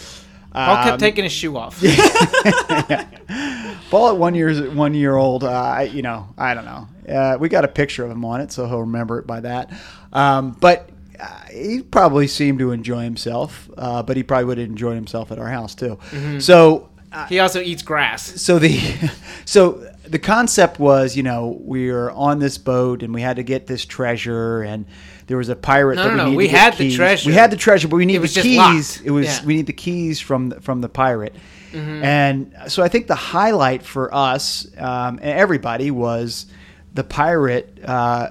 [0.54, 1.82] Paul um, kept taking his shoe off.
[3.94, 5.44] Paul at one year one year old.
[5.44, 6.88] Uh, I, you know, I don't know.
[7.08, 9.72] Uh, we got a picture of him on it, so he'll remember it by that.
[10.12, 10.90] Um, but
[11.20, 13.70] uh, he probably seemed to enjoy himself.
[13.78, 16.00] Uh, but he probably would have enjoyed himself at our house too.
[16.40, 16.90] So
[17.30, 18.42] He also eats grass.
[18.42, 18.80] so the
[19.46, 23.44] so the concept was you know we were on this boat and we had to
[23.44, 24.86] get this treasure and
[25.28, 27.30] there was a pirate No, that no, we no, we had the treasure.
[27.30, 28.58] we had the treasure but we need It was the keys
[28.98, 29.02] locked.
[29.08, 29.46] it was Yeah.
[29.46, 31.34] we need the keys from the, from the pirate
[31.74, 32.04] Mm-hmm.
[32.04, 36.46] and so i think the highlight for us um, and everybody was
[36.94, 38.30] the pirate uh,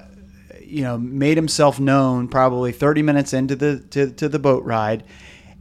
[0.61, 5.03] you know made himself known probably 30 minutes into the to, to the boat ride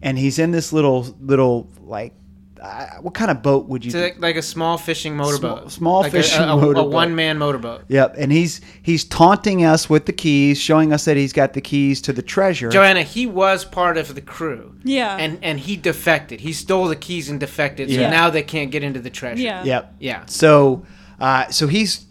[0.01, 2.15] and he's in this little little like
[2.63, 5.59] uh, what kind of boat would you It's like, like a small fishing motorboat.
[5.59, 6.85] Small- small like fishing a, a, motorboat.
[6.85, 7.83] A one man motorboat.
[7.89, 11.61] Yep, and he's he's taunting us with the keys, showing us that he's got the
[11.61, 12.69] keys to the treasure.
[12.69, 14.77] Joanna, he was part of the crew.
[14.85, 15.17] Yeah.
[15.17, 16.41] And and he defected.
[16.41, 17.91] He stole the keys and defected.
[17.91, 18.11] So Yeah.
[18.11, 19.43] now they can't get into the treasure.
[19.43, 19.65] Yeah.
[19.65, 19.95] Yep.
[19.99, 20.27] Yeah.
[20.27, 20.87] So,
[21.19, 22.07] uh, so he's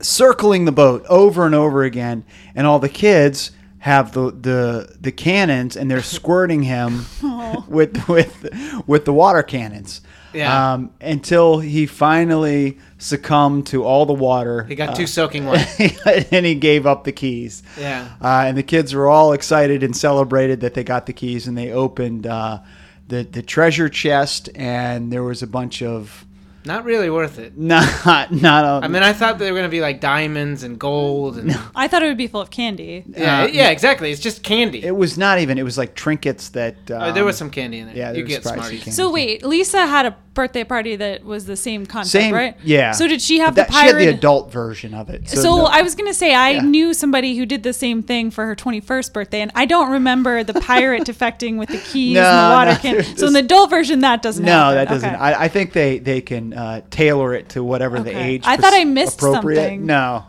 [0.00, 2.24] circling the boat over and over again,
[2.54, 7.04] and all the kids have the the the cannons, and they're squirting him
[7.68, 10.00] with with with the water cannons.
[10.32, 10.72] Yeah.
[10.72, 14.64] Um, until he finally succumbed to all the water.
[14.64, 16.32] He got uh, too soaking wet.
[16.32, 17.62] and he gave up the keys.
[17.78, 18.08] Yeah.
[18.20, 21.56] Uh, and the kids were all excited and celebrated that they got the keys, and
[21.56, 22.58] they opened uh,
[23.06, 26.24] the the treasure chest, and there was a bunch of
[26.66, 27.56] Not really worth it.
[27.58, 28.64] not not.
[28.64, 31.54] A, I mean, I thought they were going to be like diamonds and gold and
[31.74, 33.04] I thought it would be full of candy.
[33.06, 34.10] yeah, Uh, yeah, exactly.
[34.10, 34.84] It's just candy.
[34.84, 35.58] it was not even.
[35.58, 36.76] It was like trinkets that.
[36.90, 37.96] Um, oh, there was some candy in there.
[37.96, 38.78] yeah, you get probably smarties.
[38.80, 38.96] some candy.
[38.96, 42.56] So wait, Lisa had a birthday party that was the same concept, Same, right?
[42.64, 42.90] yeah.
[42.90, 45.28] So did she have That- the She had the adult version of it.
[45.28, 46.62] So, no- I was gonna say I Yeah.
[46.62, 50.42] knew somebody who did the same thing for her 21st birthday, and I don't remember
[50.42, 53.16] the pirate defecting with the keys and the water no, can.
[53.16, 54.44] So in the adult version, that doesn't.
[54.44, 54.74] No, happen.
[54.74, 55.08] that doesn't.
[55.14, 55.18] Okay.
[55.22, 58.42] I, I think they they can uh, tailor it to whatever the age.
[58.46, 59.56] I thought I pers- missed appropriate.
[59.60, 59.86] something.
[59.86, 60.24] No,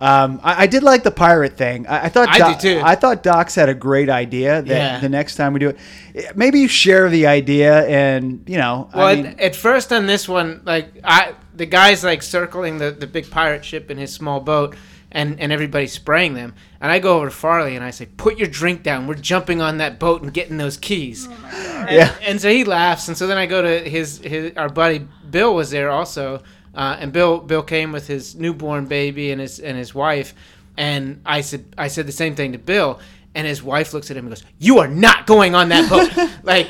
[0.00, 1.86] um, I, I did like the pirate thing.
[1.86, 2.80] I, I thought I Doc, do too.
[2.84, 4.62] I thought Doc's had a great idea.
[4.62, 5.00] That Yeah.
[5.00, 5.70] the next time we do
[6.14, 10.06] it, maybe you share the idea, and you know, Well, I at, at first on
[10.06, 14.12] this one, like I, the guy's like circling the, the big pirate ship in his
[14.12, 14.76] small boat,
[15.10, 16.54] and and everybody's spraying them.
[16.80, 19.06] And I go over to Farley and I say, "Put your drink down.
[19.06, 22.14] We're jumping on that boat and getting those keys." and, Yeah.
[22.22, 25.54] And so he laughs, and so then I go to his his our buddy Bill
[25.54, 26.42] was there also,
[26.74, 30.34] uh, and Bill Bill came with his newborn baby and his and his wife,
[30.76, 33.00] and I said I said the same thing to Bill.
[33.34, 36.10] And his wife looks at him and goes, "You are not going on that boat."
[36.42, 36.68] like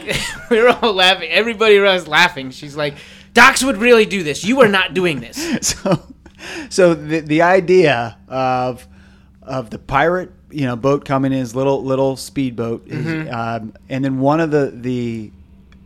[0.50, 1.30] we were all laughing.
[1.30, 2.50] Everybody around was laughing.
[2.50, 2.96] She's like,
[3.32, 4.44] "Docs would really do this.
[4.44, 6.02] You are not doing this." so
[6.68, 8.86] so the the idea of
[9.42, 13.34] of the pirate you know boat coming in his little little speedboat is, Mm-hmm.
[13.34, 15.30] um, and then one of the the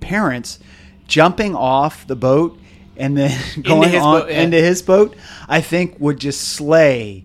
[0.01, 0.59] parents
[1.07, 2.59] jumping off the boat
[2.97, 4.43] and then going his on boat, yeah.
[4.43, 5.17] into his boat
[5.49, 7.25] i think would just slay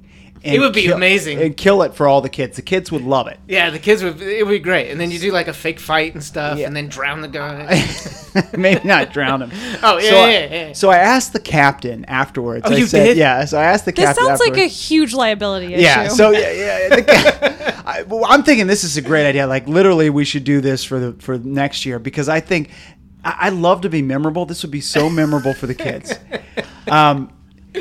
[0.56, 1.42] It would be kill- amazing.
[1.42, 4.04] and kill it for all the kids the kids would love it Yeah, the kids
[4.04, 4.22] would.
[4.22, 4.90] It would be great.
[4.92, 6.68] And then you do like a fake fight and stuff, Yeah.
[6.68, 7.86] and then drown the guy.
[8.58, 9.52] maybe not drown him
[9.84, 10.74] Oh, yeah, so I, yeah, yeah.
[10.74, 13.18] so i asked the captain afterwards Oh, I you said, did?
[13.18, 15.84] yeah so i asked the This captain This sounds like a huge liability issue.
[15.84, 16.08] Yeah.
[16.10, 16.52] So yeah,
[16.90, 16.96] yeah.
[16.96, 19.48] the guy- I, I'm thinking this is a great idea.
[19.48, 22.70] Like literally, we should do this for the for next year because I think
[23.24, 24.46] I, I love to be memorable.
[24.46, 26.14] This would be so memorable for the kids.
[26.88, 27.32] Um,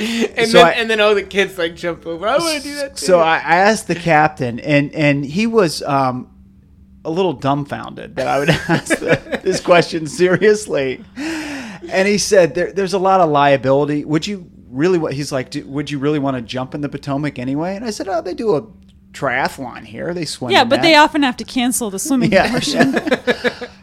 [0.37, 2.27] and So then I- and then all the kids like jump over.
[2.27, 2.97] I want to do that.
[2.97, 3.07] Too.
[3.07, 6.31] so I, I asked the captain, and and he was um,
[7.05, 11.05] a little dumbfounded that I would ask the, this question seriously.
[11.17, 14.05] And he said, there, "There's a lot of liability.
[14.05, 14.99] Would you really?
[14.99, 17.91] What He's like, would you really want to jump in the Potomac anyway?" And I
[17.91, 18.63] said, "Oh, they do a
[19.13, 20.13] triathlon here.
[20.13, 20.51] They swim.
[20.53, 22.51] Yeah, in but that." they often have to cancel the swimming Yeah.
[22.51, 22.93] portion.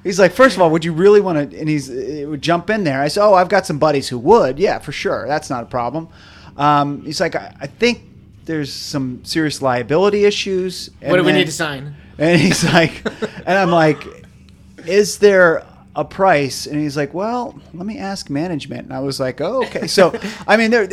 [0.03, 1.57] He's like, first of all, would you really want to?
[1.59, 3.01] And he's it would jump in there.
[3.01, 4.59] I said, oh, I've got some buddies who would.
[4.59, 5.27] Yeah, for sure.
[5.27, 6.09] That's not a problem.
[6.57, 8.01] Um, he's like, I, I think
[8.45, 10.89] there's some serious liability issues.
[11.01, 11.95] And what do we need to sign?
[12.17, 13.01] And he's like,
[13.45, 14.03] and I'm like,
[14.85, 16.65] is there a price?
[16.67, 18.83] And he's like, well, let me ask management.
[18.83, 19.87] And I was like, oh, okay.
[19.87, 20.13] So,
[20.47, 20.83] I mean, there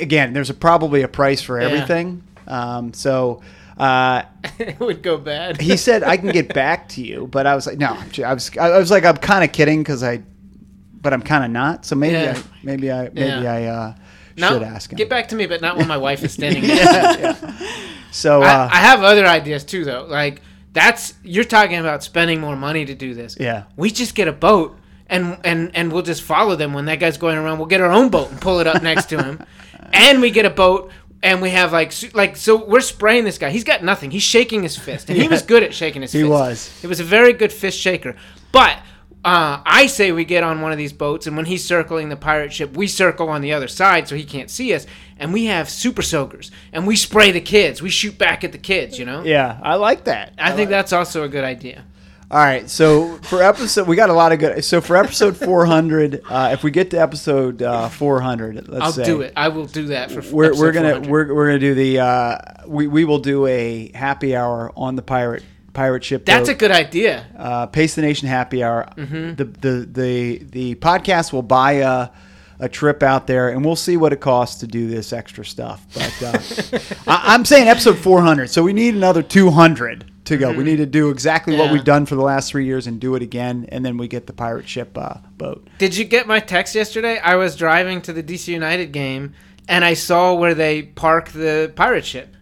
[0.00, 1.68] again, there's a, probably a price for Yeah.
[1.68, 2.24] everything.
[2.48, 3.40] Um, so.
[3.78, 4.22] Uh,
[4.58, 5.60] it would go bad.
[5.60, 8.50] he said I can get back to you, but I was like, no, I was,
[8.56, 10.22] I was like, I'm kind of kidding because I,
[11.00, 11.84] but I'm kind of not.
[11.84, 12.34] So maybe, Yeah.
[12.36, 13.52] I, maybe I, maybe Yeah.
[13.52, 13.94] I uh,
[14.36, 14.96] No, should ask him.
[14.96, 17.36] Get back to me, but not when my wife is standing there.
[18.10, 20.04] So, I, uh, I have other ideas too, though.
[20.04, 23.36] Like that's you're talking about spending more money to do this.
[23.38, 23.64] Yeah.
[23.76, 27.16] we just get a boat and and and we'll just follow them when that guy's
[27.18, 27.58] going around.
[27.58, 29.42] We'll get our own boat and pull it up next to him,
[29.92, 30.90] and we get a boat.
[31.22, 33.50] And we have like like so we're spraying this guy.
[33.50, 34.10] He's got nothing.
[34.10, 36.18] He's shaking his fist, and he was good at shaking his fist.
[36.18, 36.30] He fist.
[36.30, 36.80] was.
[36.80, 38.14] He was a very good fist shaker.
[38.52, 38.78] But
[39.24, 42.16] uh, I say we get on one of these boats, and when he's circling the
[42.16, 44.86] pirate ship, we circle on the other side so he can't see us,
[45.18, 47.82] and we have super soakers, and we spray the kids.
[47.82, 48.98] We shoot back at the kids.
[48.98, 49.24] You know.
[49.24, 50.34] yeah, I like that.
[50.38, 51.84] I think that's also a good idea.
[52.30, 54.62] All right, so for episode, we got a lot of good.
[54.62, 59.04] So for episode 400, uh, if we get to episode uh, 400, let's I'll say
[59.04, 59.32] do it.
[59.34, 60.20] I will do that for.
[60.30, 64.36] We're, we're gonna we're, we're gonna do the uh, we we will do a happy
[64.36, 66.26] hour on the pirate pirate ship.
[66.26, 67.24] That's a good idea.
[67.34, 68.86] uh, Pace the Nation happy hour.
[68.96, 69.36] Mm-hmm.
[69.36, 72.10] The, the the the podcast will buy a
[72.60, 75.86] a trip out there, and we'll see what it costs to do this extra stuff.
[75.94, 80.52] But uh, I, I'm saying episode 400, so we need another 200 to go.
[80.52, 81.74] We need to do exactly what Mm-hmm.
[81.74, 84.26] We've done for the last three years and do it again, and then we get
[84.26, 85.68] the pirate ship uh, boat.
[85.78, 87.18] Did you get my text yesterday?
[87.18, 89.34] I was driving to the DC United game,
[89.68, 92.34] and I saw where they park the pirate ship.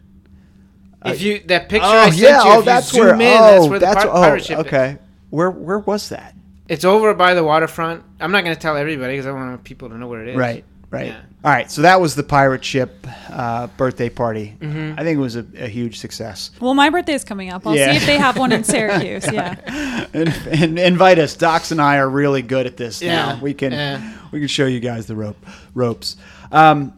[1.05, 4.07] If you that picture I sent you, if you zoom in, that's where the par-
[4.09, 4.67] oh, pirate ship is.
[4.67, 4.99] okay.
[5.31, 6.35] Where where was that?
[6.69, 8.03] It's over by the waterfront.
[8.21, 10.37] I'm not going to tell everybody because I want people to know where it is.
[10.37, 11.07] Right, right.
[11.07, 11.21] Yeah.
[11.47, 14.57] All right, so that was the pirate ship uh, birthday party.
[14.59, 14.99] Mm-hmm.
[14.99, 16.51] I think it was a, a huge success.
[16.61, 17.65] Well, my birthday is coming up.
[17.65, 17.93] I'll Yeah.
[17.93, 19.31] see if they have one in Syracuse.
[19.31, 19.55] Yeah.
[20.13, 21.37] and, and invite us.
[21.37, 23.41] Docs and I are really good at this Yeah, now.
[23.41, 24.19] We can yeah.
[24.33, 25.37] we can show you guys the rope
[25.73, 26.17] ropes.
[26.51, 26.93] Um,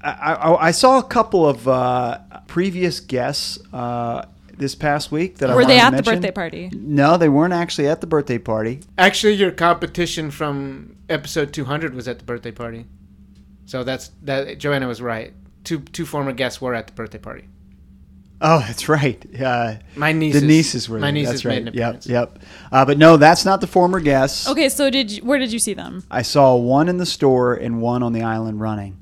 [0.00, 4.24] I, I, I saw a couple of uh, previous guests uh,
[4.56, 6.70] this past week that I Were they wanted to at the birthday party?
[6.72, 8.80] No, they weren't actually at the birthday party.
[8.96, 12.86] Actually, your competition from episode 200 was at the birthday party.
[13.70, 14.58] So that's that.
[14.58, 15.32] Joanna was right.
[15.62, 17.44] Two two former guests were at the birthday party.
[18.40, 19.24] Oh, that's right.
[19.40, 20.40] Uh, My nieces.
[20.40, 21.12] the nieces were My there.
[21.12, 21.62] nieces That's right.
[21.62, 22.06] made an Yep, appearance.
[22.08, 22.38] yep.
[22.72, 24.48] Uh, but no, that's not the former guests.
[24.48, 26.02] Okay, so did you, where did you see them?
[26.10, 28.96] I saw one in the store and one on the island running.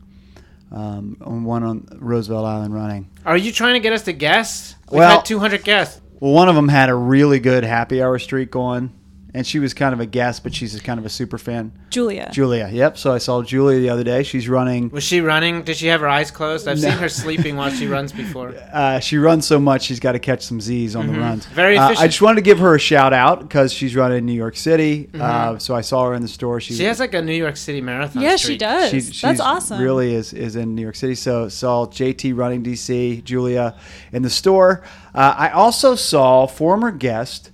[0.71, 3.09] Um, one on Roosevelt Island running.
[3.25, 4.75] Are you trying to get us to guess?
[4.91, 6.01] We've Well- had 200 guests.
[6.21, 8.91] Well, one of them had a really good happy hour streak going,
[9.35, 11.72] and she was kind of a guest, but she's kind of a super fan.
[11.91, 12.31] Julia.
[12.33, 12.97] Julia, yep.
[12.97, 14.22] So I saw Julia the other day.
[14.22, 14.89] She's running.
[14.91, 15.62] Was she running?
[15.64, 16.66] Did she have her eyes closed?
[16.66, 16.89] I've No.
[16.91, 18.55] seen her sleeping while she runs before.
[18.72, 21.45] Uh, she runs so much she's got to catch some Z's on the runs.
[21.47, 21.55] Mm-hmm.
[21.55, 24.26] Very Uh, I just wanted to give her a shout out because she's running in
[24.26, 25.09] New York City.
[25.18, 26.61] Uh, so I saw her in the store.
[26.61, 26.79] She, Mm-hmm.
[26.79, 28.22] She has like a New York City marathon.
[28.22, 28.91] Yeah, she does.
[28.91, 29.81] she- That's she's awesome.
[29.81, 31.14] Really is is in New York City.
[31.14, 33.74] So saw JT running DC, Julia
[34.12, 34.83] in the store.
[35.14, 37.51] Uh, I also saw former guest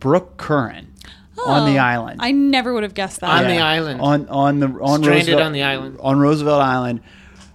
[0.00, 0.92] Brooke Curran
[1.46, 2.20] on the Oh, island.
[2.22, 3.30] I never would have guessed that.
[3.30, 4.00] On the island.
[4.00, 5.96] on on the on Stranded Roosevelt, on the island.
[6.00, 7.00] on Roosevelt Island.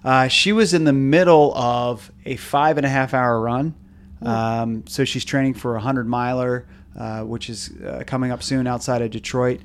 [0.04, 3.74] Uh, she was in the middle of a five and a half hour run.
[4.20, 6.66] Um, so she's training for a hundred miler,
[6.98, 9.60] uh, which is uh, coming up soon outside of Detroit.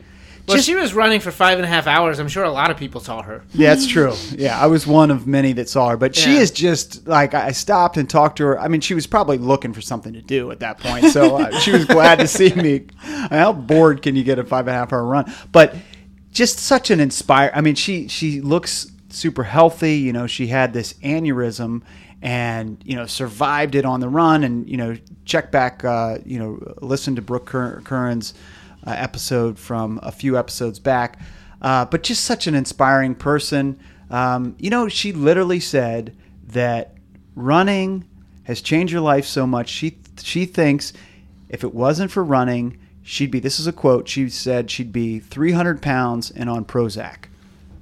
[0.47, 2.19] Well, Just- she was running for five and a half hours.
[2.19, 3.43] I'm sure a lot of people saw her.
[3.53, 4.13] Yeah, that's true.
[4.31, 7.51] Yeah, I was one of many that saw her, but she is just like I
[7.51, 8.59] stopped and talked to her.
[8.59, 11.59] I mean, she was probably looking for something to do at that point, so uh,
[11.59, 12.85] she was glad to see me.
[13.01, 15.31] How bored can you get a five and a half hour run?
[15.51, 15.75] But
[16.31, 17.51] just such an inspire.
[17.53, 19.95] I mean, she she looks super healthy.
[19.97, 21.81] You know, she had this aneurysm
[22.21, 24.95] and you know survived it on the run, and you know
[25.25, 25.83] check back.
[25.83, 28.33] Uh, you know, listen to Brooke Cur- Curran's
[28.87, 31.19] uh, episode from a few episodes back.
[31.61, 33.77] Uh, but just such an inspiring person.
[34.09, 36.15] Um, you know, she literally said
[36.47, 36.95] that
[37.35, 38.05] running
[38.43, 39.69] has changed her life so much.
[39.69, 40.93] She she thinks
[41.49, 43.39] if it wasn't for running, she'd be.
[43.39, 44.07] This is a quote.
[44.07, 47.25] She said she'd be 300 pounds and on Prozac.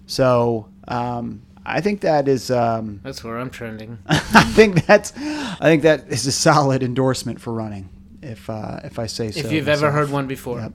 [0.08, 2.50] So um, I think that is.
[2.50, 4.00] Um, That's where I'm trending.
[4.08, 5.14] I think that's.
[5.16, 7.90] I think that is a solid endorsement for running.
[8.26, 9.40] If uh, if I say so.
[9.40, 10.60] if you've ever heard one before.
[10.60, 10.74] Yep.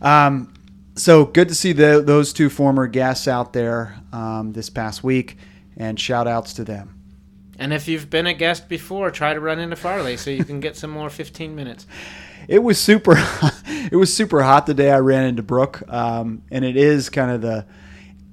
[0.00, 0.52] Um,
[0.94, 5.36] so good to see the, those two former guests out there um, this past week,
[5.76, 6.94] and shout outs to them.
[7.58, 10.60] And if you've been a guest before, try to run into Farley so you can
[10.60, 11.86] get some more 15 minutes.
[12.48, 13.14] it was super.
[13.90, 17.30] it was super hot the day I ran into Brooke, um, and it is kind
[17.30, 17.66] of the.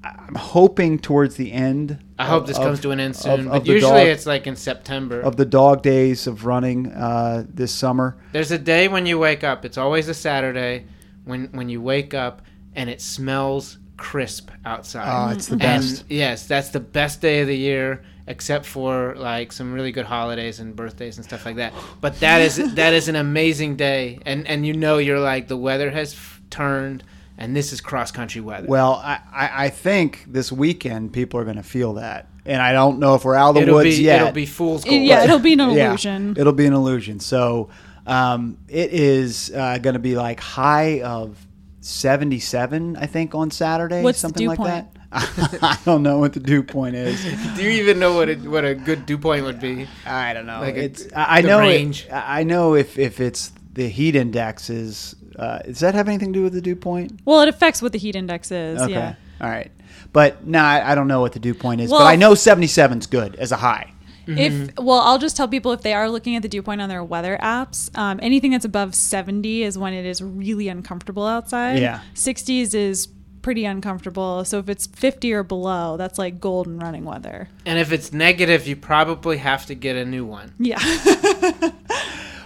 [0.05, 1.97] I'm hoping towards the end.
[2.19, 3.39] I hope of- this of- comes to an end soon.
[3.41, 5.19] of- but of usually dog- it's like in September.
[5.21, 8.15] of the dog days of running uh, this summer.
[8.31, 9.65] There's a day when you wake up.
[9.65, 10.85] It's always a Saturday
[11.25, 12.41] when when you wake up
[12.75, 15.07] and it smells crisp outside.
[15.07, 16.03] Oh, it's the And best.
[16.09, 20.59] yes, that's the best day of the year, except for like some really good holidays
[20.59, 21.73] and birthdays and stuff like that.
[22.01, 25.57] But that is that is an amazing day, and and you know you're like the
[25.57, 27.03] weather has f- turned,
[27.37, 28.67] and this is cross country weather.
[28.67, 32.71] Well, I, I, I think this weekend people are going to feel that, and I
[32.73, 34.21] don't know if we're out of the it'll woods be yet.
[34.21, 35.01] it'll be fool's gold.
[35.01, 36.35] yeah, it'll be an Yeah, illusion.
[36.37, 37.19] it'll be an illusion.
[37.19, 37.69] So
[38.07, 41.37] um, it is uh, going to be like high of
[41.81, 44.01] 77, I think, on Saturday.
[44.01, 44.69] What's the something dew like point?
[44.69, 44.91] that.
[45.61, 47.23] I don't know what the dew point is.
[47.55, 49.87] Do you even know what a, what a good dew point would be?
[50.05, 50.59] I don't know.
[50.59, 54.15] Like a- it's I I the know it- I know if if it's the heat
[54.15, 55.15] index is.
[55.37, 57.19] Uh, does that have anything to do with the dew point?
[57.25, 58.81] Well, it affects what the heat index is.
[58.81, 58.91] Okay.
[58.93, 59.15] Yeah.
[59.41, 59.71] All right.
[60.13, 61.91] But no, I, I don't know what the dew point is.
[61.91, 63.91] Well- but I know 77's good as a high.
[64.27, 66.89] If well, I'll just tell people if they are looking at the dew point on
[66.89, 71.77] their weather apps, um, anything that's above 70 is when it is really uncomfortable outside.
[71.77, 71.99] Yeah.
[72.15, 73.07] 60s is
[73.43, 74.43] pretty uncomfortable.
[74.43, 77.49] So if it's 50 or below, that's like golden running weather.
[77.67, 80.55] And if it's negative, you probably have to get a new one.
[80.57, 80.79] Yeah.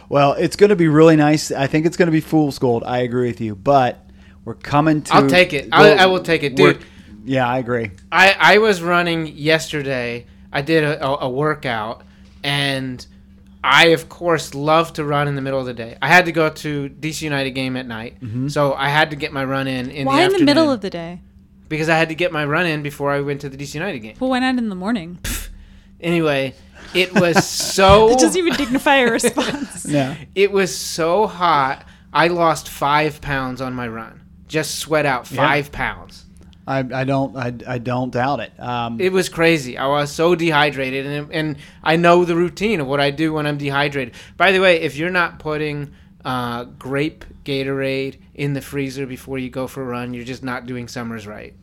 [0.10, 1.51] Well, it's going to be really nice.
[1.51, 2.84] I think it's going to be fool's gold.
[2.84, 3.55] I agree with you.
[3.55, 4.03] But
[4.43, 5.14] we're coming to.
[5.14, 5.70] I'll take it.
[5.72, 6.84] I, I will take it, dude.
[7.24, 7.91] Yeah, I agree.
[8.12, 10.26] I, I was running yesterday.
[10.51, 12.03] I did a, a, a workout,
[12.43, 13.05] and
[13.64, 15.97] I of course love to run in the middle of the day.
[16.01, 18.47] I had to go to DC United game at night, mm-hmm.
[18.47, 20.82] so I had to get my run in in Why the in the middle of
[20.82, 21.22] the day?
[21.70, 23.99] because I had to get my run in before I went to the DC United
[23.99, 24.16] game.
[24.20, 25.20] Well, why not in the morning?
[26.01, 26.55] Anyway,
[26.93, 29.86] it was so It doesn't even dignify a response.
[29.89, 30.15] Yeah.
[30.36, 31.86] it was so hot.
[32.13, 34.21] I lost five pounds on my run.
[34.47, 36.25] Just sweat out five pounds.
[36.67, 38.51] I, I don't I, I don't doubt it.
[38.59, 39.77] Um, It was crazy.
[39.77, 43.47] I was so dehydrated, and and I know the routine of what I do when
[43.47, 44.13] I'm dehydrated.
[44.38, 45.91] By the way, if you're not putting
[46.23, 50.67] uh, grape Gatorade in the freezer before you go for a run, you're just not
[50.67, 51.55] doing summers right.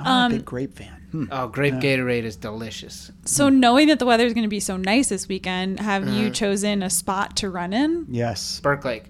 [0.00, 0.96] I'm Um, a big grape fan.
[1.12, 1.24] Hmm.
[1.32, 3.10] Oh, grape Gatorade is delicious.
[3.24, 6.30] So knowing that the weather is going to be so nice this weekend, have you
[6.30, 8.06] chosen a spot to run in?
[8.08, 9.04] Yes, Burke Lake.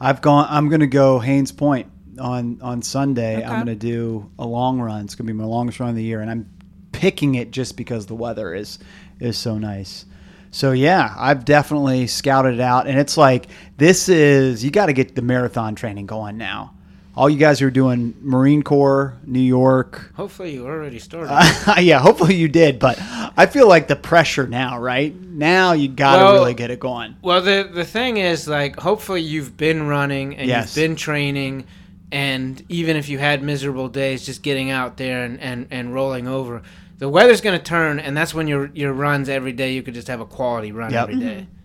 [0.00, 0.46] I've gone.
[0.48, 3.36] I'm going to go Hains Point on on Sunday.
[3.36, 3.44] Okay.
[3.44, 5.04] I'm going to do a long run.
[5.04, 6.48] It's going to be my longest run of the year, and I'm
[6.92, 8.78] picking it just because the weather is
[9.20, 10.06] is so nice.
[10.50, 14.92] So yeah, I've definitely scouted it out, and it's like this is you got to
[14.92, 16.73] get the marathon training going now.
[17.16, 21.30] All you guys who are doing Marine Corps, New York, Hopefully, you already started.
[21.82, 22.98] yeah, hopefully you did, but
[23.36, 25.14] I feel like the pressure now, right?
[25.14, 27.14] Now you got to Well- really get it going.
[27.22, 30.76] Well, the the thing is, like, hopefully you've been running and Yes.
[30.76, 31.66] you've been training,
[32.10, 36.26] and even if you had miserable days, just getting out there and, and, and rolling
[36.28, 36.62] over,
[36.98, 39.94] the weather's going to turn, and that's when your your runs every day you could
[39.94, 41.02] just have a quality run Yep.
[41.08, 41.46] every day.
[41.46, 41.63] Mm-hmm.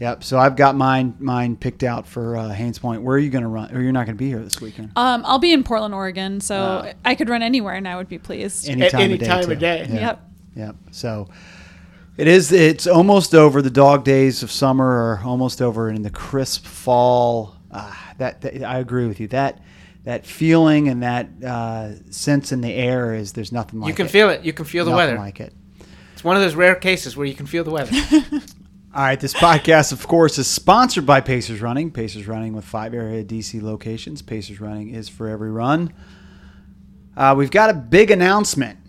[0.00, 0.24] Yep.
[0.24, 3.02] So I've got mine mine picked out for uh, Hains Point.
[3.02, 3.74] Where are you going to run?
[3.74, 4.92] Or you're not going to be here this weekend?
[4.96, 6.92] Um, I'll be in Portland, Oregon, so Wow.
[7.04, 8.68] I could run anywhere and I would be pleased.
[8.68, 9.26] Any time any of day.
[9.26, 9.86] time of day.
[9.88, 9.94] Yeah.
[10.00, 10.30] Yep.
[10.56, 10.76] Yep.
[10.90, 11.28] So
[12.16, 12.50] it is.
[12.50, 13.60] It's almost over.
[13.62, 17.56] The dog days of summer are almost over, and the crisp fall.
[17.70, 19.28] Uh, that, that I agree with you.
[19.28, 19.60] That
[20.04, 24.06] that feeling and that uh, sense in the air is there's nothing like you can
[24.06, 24.10] it.
[24.10, 24.42] feel it.
[24.44, 25.18] You can feel the Nothing weather.
[25.18, 25.52] like it.
[26.14, 27.92] It's one of those rare cases where you can feel the weather.
[28.92, 31.92] All right, this podcast, of course, is sponsored by Pacers Running.
[31.92, 34.20] Pacers Running with five area DC locations.
[34.20, 35.92] Pacers Running is for every run.
[37.16, 38.80] Uh, we've got a big announcement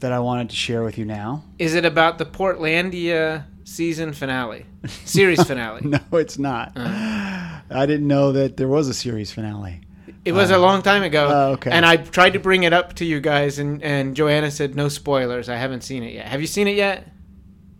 [0.00, 1.44] that I wanted to share with you now.
[1.58, 4.64] is it about the Portlandia season finale,
[5.04, 5.82] series finale?
[5.84, 6.72] No, it's not.
[6.74, 9.82] I didn't know that there was a series finale.
[10.24, 11.28] It was a long time ago.
[11.30, 11.70] Oh, okay.
[11.70, 14.88] And I tried to bring it up to you guys, and, and Joanna said no
[14.88, 15.50] spoilers.
[15.50, 16.28] I haven't seen it yet.
[16.28, 17.06] Have you seen it yet?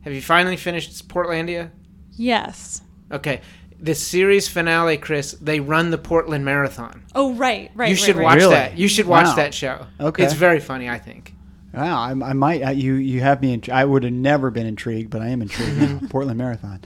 [0.03, 1.71] Have you finally finished Portlandia?
[2.13, 2.83] Yes.
[3.13, 3.41] Okay.
[3.79, 7.03] The series finale, Chris, they run the Portland Marathon.
[7.15, 7.89] Oh, right, right.
[7.89, 8.25] you should right.
[8.25, 8.55] watch Really?
[8.55, 8.77] that.
[8.79, 9.35] You should watch Wow.
[9.37, 9.87] that show.
[9.99, 10.25] Okay.
[10.25, 11.35] It's very funny, I think.
[11.73, 12.63] Wow, I, I might.
[12.63, 13.53] Uh, you you have me.
[13.53, 16.01] Int- I would have never been intrigued, but I am intrigued now.
[16.11, 16.81] Portland Marathon.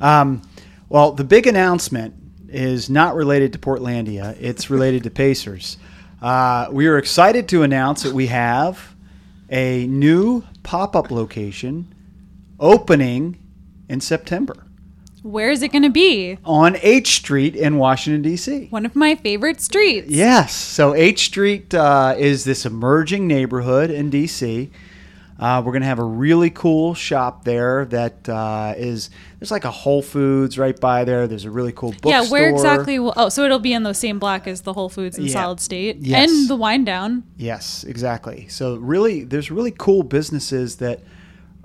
[0.00, 0.40] Um,
[0.88, 2.14] well, the big announcement
[2.48, 4.34] is not related to Portlandia.
[4.40, 5.76] It's related to Pacers.
[6.22, 8.94] Uh, we are excited to announce that we have
[9.50, 11.93] a new pop-up location
[12.64, 13.38] opening
[13.90, 14.66] in September
[15.22, 16.38] Where is it going to be?
[16.44, 18.68] on H Street in Washington D.C.
[18.70, 20.08] One of my favorite streets.
[20.10, 20.54] Yes.
[20.54, 24.70] So H Street uh, is this emerging neighborhood in DC.
[25.38, 29.64] Uh, we're going to have a really cool shop there that uh, is there's like
[29.64, 31.26] a Whole Foods right by there.
[31.26, 32.12] There's a really cool bookstore.
[32.12, 32.98] yeah, where exactly?
[33.00, 35.32] Will, oh, so it'll be in the same block as the Whole Foods in Yeah.
[35.32, 36.30] Solid State Yes.
[36.30, 37.24] and the Wydown.
[37.36, 38.46] Yes, exactly.
[38.48, 41.00] So really, there's really cool businesses that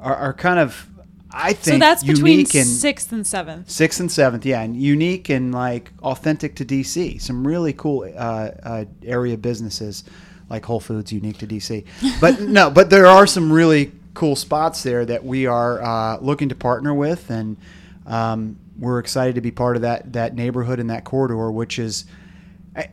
[0.01, 0.89] are, are kind of
[1.31, 3.69] I think So that's between and sixth and seventh.
[3.69, 7.21] Sixth and seventh, yeah, and unique and like authentic to DC.
[7.21, 10.03] Some really cool uh, uh, area businesses
[10.49, 11.85] like Whole Foods, unique to DC.
[12.19, 16.49] But no, but there are some really cool spots there that we are uh, looking
[16.49, 17.57] to partner with, and
[18.07, 22.05] um, we're excited to be part of that that neighborhood and that corridor, which is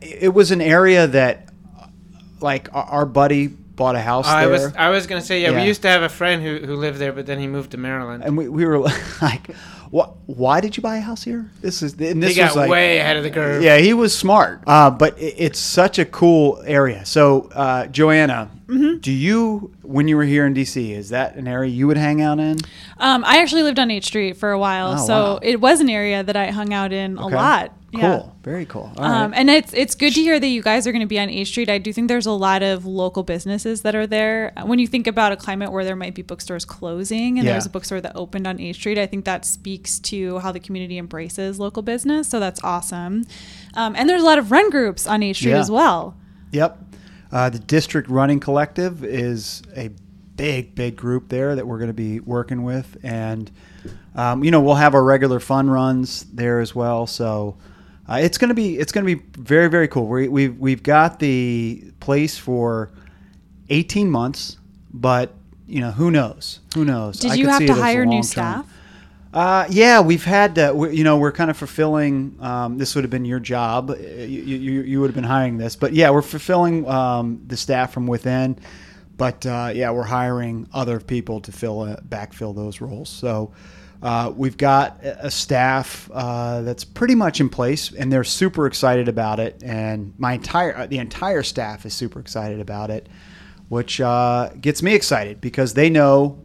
[0.01, 1.49] it was an area that
[2.39, 4.51] like our buddy bought a house I there.
[4.51, 5.61] was I was gonna say yeah, Yeah.
[5.61, 7.77] We used to have a friend who, who lived there, but then he moved to
[7.77, 8.23] Maryland.
[8.25, 8.79] and we, we were
[9.21, 9.47] like,
[9.91, 10.15] "What?
[10.25, 12.69] Why did you buy a house here?" This is and this he got was like,
[12.69, 13.63] way ahead of the curve.
[13.63, 14.63] Yeah, he was smart.
[14.67, 17.05] Uh, but it, it's such a cool area.
[17.05, 18.97] So, uh, Joanna, Mm-hmm.
[18.97, 22.21] do you, when you were here in DC, is that an area you would hang
[22.21, 22.57] out in?
[22.97, 25.39] Um, I actually lived on H Street for a while, Oh, so wow.
[25.41, 27.33] it was an area that I hung out in Okay.
[27.33, 27.73] a lot.
[27.99, 28.09] Cool.
[28.09, 28.23] Yeah.
[28.43, 28.91] Very cool.
[28.97, 29.39] Um, right.
[29.39, 31.49] and it's it's good to hear that you guys are going to be on H
[31.49, 31.69] Street.
[31.69, 34.53] I do think there's a lot of local businesses that are there.
[34.65, 37.53] When you think about a climate where there might be bookstores closing and Yeah.
[37.53, 40.59] there's a bookstore that opened on H Street, I think that speaks to how the
[40.59, 42.27] community embraces local business.
[42.27, 43.25] So that's awesome.
[43.75, 45.59] Um, and there's a lot of run groups on H Street Yeah.
[45.59, 46.15] as well.
[46.51, 46.83] Yep.
[47.31, 49.89] Uh, the District Running Collective is a
[50.37, 52.95] big, big group there that we're going to be working with.
[53.03, 53.51] And,
[54.15, 57.05] um, you know, we'll have our regular fun runs there as well.
[57.07, 57.57] So
[58.09, 60.07] uh, it's going to be, it's to be very, very cool.
[60.07, 62.91] We, we've, we've got the place for
[63.69, 64.57] 18 months,
[64.93, 65.33] but,
[65.67, 66.59] you know, who knows?
[66.75, 67.19] Who knows?
[67.19, 68.65] Did I you could have to it as a hire new staff?
[69.33, 70.73] uh, yeah, we've had to.
[70.73, 72.37] We, you know, we're kind of fulfilling.
[72.39, 73.91] Um, this would have been your job.
[73.91, 77.57] Uh, You, you, you would have been hiring this, but yeah, we're fulfilling um, the
[77.57, 78.57] staff from within.
[79.17, 83.09] But uh, yeah, we're hiring other people to fill uh, backfill those roles.
[83.09, 83.51] So
[84.07, 88.65] uh, we've got a a staff uh, that's pretty much in place, and they're super
[88.65, 89.61] excited about it.
[89.63, 93.09] And my entire uh, the entire staff is super excited about it,
[93.67, 96.39] which uh, gets me excited because they know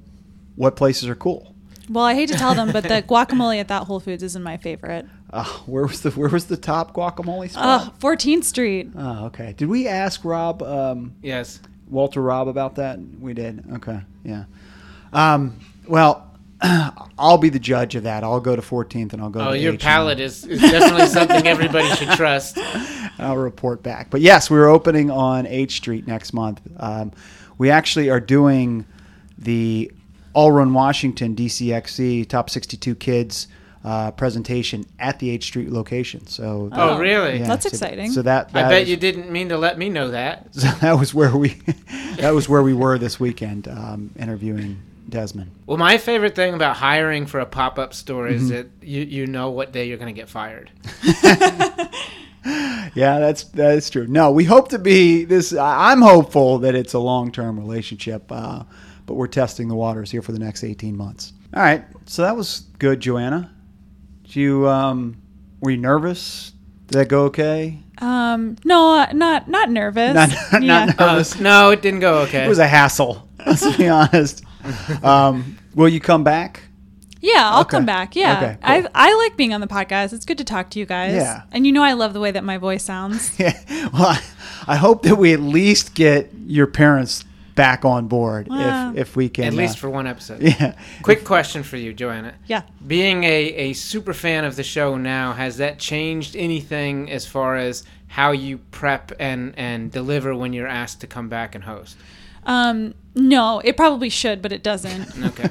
[0.56, 1.54] what places are cool.
[1.88, 4.56] Well, I hate to tell them, but the guacamole at that Whole Foods isn't my
[4.56, 5.06] favorite.
[5.30, 7.92] Uh, where was the where was the top guacamole spot?
[7.94, 8.90] Oh, 14th Street.
[8.96, 9.54] Oh, okay.
[9.56, 11.60] Did we ask Rob um, Yes.
[11.88, 12.98] Walter Rob about that?
[13.20, 13.64] We did.
[13.74, 14.44] Okay, yeah.
[15.12, 16.31] Um, well,
[17.18, 18.22] I'll be the judge of that.
[18.24, 19.40] I'll go to 14th and I'll go.
[19.40, 19.78] Oh, to your H&M.
[19.86, 22.58] palate is, is definitely something everybody should trust.
[23.18, 24.10] I'll report back.
[24.10, 26.60] But yes, we're opening on H Street next month.
[26.78, 27.12] Um,
[27.58, 28.86] we actually are doing
[29.38, 29.90] the
[30.34, 33.48] All Run Washington DCXC Top 62 Kids
[33.84, 36.26] uh, presentation at the H Street location.
[36.28, 37.38] So Oh, really?
[37.38, 38.12] That's so- exciting.
[38.12, 40.48] So that, I bet is- you didn't mean to let me know that.
[40.52, 41.48] So that was where we
[42.18, 44.80] that was where we were this weekend um, interviewing
[45.12, 45.52] Desmond.
[45.66, 48.50] Well, my favorite thing about hiring for a pop up store is Mm-hmm.
[48.50, 50.70] that you, you know what day you're going to get fired.
[52.94, 54.06] Yeah, that's that is true.
[54.06, 55.54] No, we hope to be this.
[55.54, 58.64] I- I'm hopeful that it's a long term relationship, uh,
[59.06, 61.32] but we're testing the waters here for the next 18 months.
[61.54, 63.50] All right, so that was good, Joanna.
[64.24, 65.22] Did you um,
[65.60, 66.52] were you nervous?
[66.88, 67.78] Did that go okay?
[67.98, 70.12] Um, no, not not nervous.
[70.14, 70.84] Not, not yeah.
[70.98, 71.36] nervous.
[71.36, 72.44] Uh, no, it didn't go okay.
[72.44, 73.26] It was a hassle.
[73.46, 74.44] Let's be honest.
[75.02, 76.62] Um, will you come back?
[77.20, 77.70] Yeah, I'll Okay.
[77.76, 78.16] come back.
[78.16, 78.36] Yeah.
[78.36, 78.90] Okay, I cool.
[78.94, 80.12] I like being on the podcast.
[80.12, 81.14] It's good to talk to you guys.
[81.14, 81.42] Yeah.
[81.52, 83.32] And you know I love the way that my voice sounds.
[83.38, 83.56] Yeah.
[83.92, 84.20] Well, I,
[84.66, 88.90] I hope that we at least get your parents back on board Wow.
[88.92, 89.44] if if we can.
[89.44, 90.42] At least uh, for one episode.
[90.42, 90.74] yeah.
[91.02, 92.34] Quick question for you, Joanna.
[92.46, 92.62] yeah.
[92.84, 97.56] Being a, a super fan of the show now, has that changed anything as far
[97.56, 101.96] as how you prep and, and deliver when you're asked to come back and host?
[102.44, 105.08] Um, no, it probably should, but it doesn't.
[105.26, 105.48] Okay.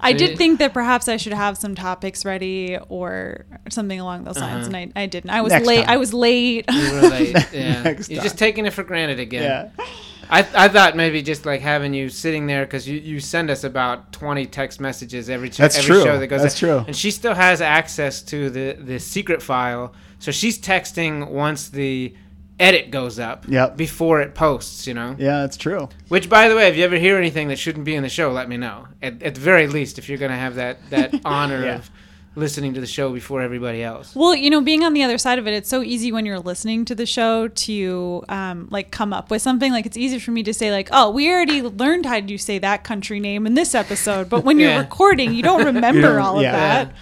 [0.00, 3.98] I So did you- think that perhaps I should have some topics ready or something
[3.98, 4.76] along those lines, Uh-huh.
[4.76, 5.30] and I, I didn't.
[5.30, 5.76] I was Next late.
[5.84, 5.88] time.
[5.88, 6.64] I was late.
[6.70, 7.36] You were late.
[7.52, 7.82] Yeah.
[7.82, 8.24] Next You're time.
[8.24, 9.70] just taking it for granted again.
[9.78, 9.84] Yeah.
[10.28, 13.62] I, I thought maybe just like having you sitting there because you, you send us
[13.64, 16.02] about 20 text messages every, ch- That's every true.
[16.02, 16.58] show that goes That's out.
[16.58, 16.84] true.
[16.86, 19.94] And she still has access to the, the secret file.
[20.18, 22.14] So she's texting once the
[22.60, 23.76] edit goes up Yep.
[23.76, 25.16] before it posts, you know?
[25.18, 25.88] Yeah, it's true.
[26.08, 28.30] Which, by the way, if you ever hear anything that shouldn't be in the show,
[28.30, 28.86] let me know.
[29.02, 31.74] At, at the very least, if you're going to have that, that honor Yeah.
[31.76, 31.90] of
[32.36, 34.14] listening to the show before everybody else.
[34.16, 36.40] Well, you know, being on the other side of it, it's so easy when you're
[36.40, 39.70] listening to the show to um, like come up with something.
[39.70, 42.58] Like it's easy for me to say like, "Oh, we already learned how you say
[42.58, 46.36] that country name in this episode," but when you're recording, you don't remember don't- all
[46.38, 46.52] of yeah.
[46.84, 46.94] that.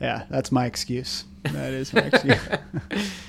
[0.00, 1.24] Yeah, that's my excuse.
[1.44, 2.40] That is my excuse.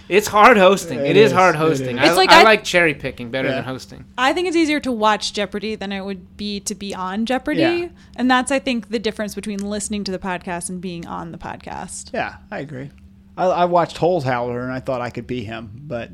[0.10, 1.00] It's hard hosting.
[1.00, 1.98] It it is, is, hard hosting.
[1.98, 2.04] is.
[2.04, 3.56] I, It's like I, I- like cherry picking better Yeah.
[3.56, 4.06] than hosting.
[4.18, 7.60] I think it's easier to watch Jeopardy than it would be to be on Jeopardy.
[7.62, 7.88] Yeah.
[8.16, 11.38] And that's, I think, the difference between listening to the podcast and being on the
[11.38, 12.12] podcast.
[12.14, 12.90] yeah, I agree.
[13.38, 16.10] I, I watched Holzhauer and I thought I could be him, but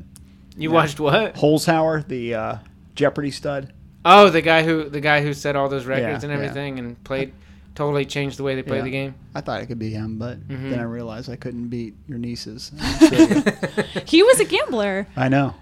[0.56, 0.74] You Yeah.
[0.74, 1.34] watched what?
[1.36, 2.56] Holzhauer, the uh,
[2.94, 3.72] Jeopardy stud.
[4.04, 6.44] Oh, the guy who the guy who set all those records Yeah, and yeah.
[6.46, 7.32] everything and played
[7.74, 8.84] totally changed the way they play Yeah.
[8.84, 9.14] the game.
[9.34, 10.70] I thought it could be him, but Mhm.
[10.70, 12.70] then I realized I couldn't beat your nieces.
[14.06, 15.06] He was a gambler.
[15.16, 15.54] I know.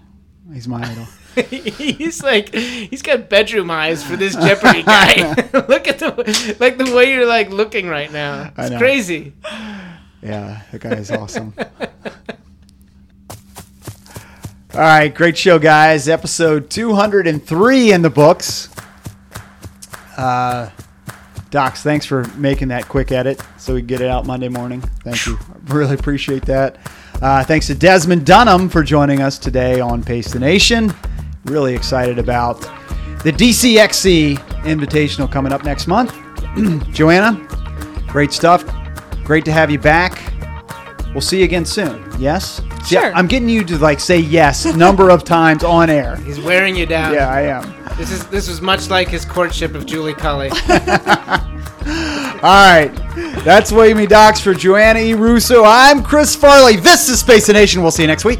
[0.53, 1.07] He's my idol.
[1.49, 5.33] he's like he's got bedroom eyes for this Jeopardy guy.
[5.67, 8.51] Look at the like the way you're like looking right now.
[8.57, 8.77] I It's know.
[8.77, 9.33] crazy.
[10.21, 11.53] Yeah, that guy is awesome.
[14.73, 16.07] All right, great show, guys.
[16.09, 18.69] Episode 203 in the books.
[20.17, 20.69] Uh,
[21.53, 24.81] Docs, thanks for making that quick edit so we can get it out Monday morning.
[25.03, 25.37] Thank you.
[25.67, 26.77] Really appreciate that.
[27.21, 30.93] Uh, thanks to Desmond Dunham for joining us today on Pace the Nation.
[31.45, 32.59] Really excited about
[33.23, 36.13] the DCXC Invitational coming up next month.
[36.91, 37.39] Joanna,
[38.07, 38.65] great stuff.
[39.23, 40.21] Great to have you back.
[41.13, 42.03] We'll see you again soon.
[42.19, 42.61] Yes?
[42.83, 43.13] See, Sure.
[43.13, 46.17] I'm getting you to like say yes a number of times on air.
[46.17, 47.13] He's wearing you down.
[47.13, 47.82] Yeah, I am.
[47.97, 50.49] This is this was much like his courtship of Julie Cully.
[52.43, 52.91] All right.
[53.45, 54.05] That's William E.
[54.05, 55.13] Docs for Joanna E.
[55.13, 55.63] Russo.
[55.65, 56.75] I'm Chris Farley.
[56.75, 57.81] This is Space Nation.
[57.81, 58.39] We'll see you next week.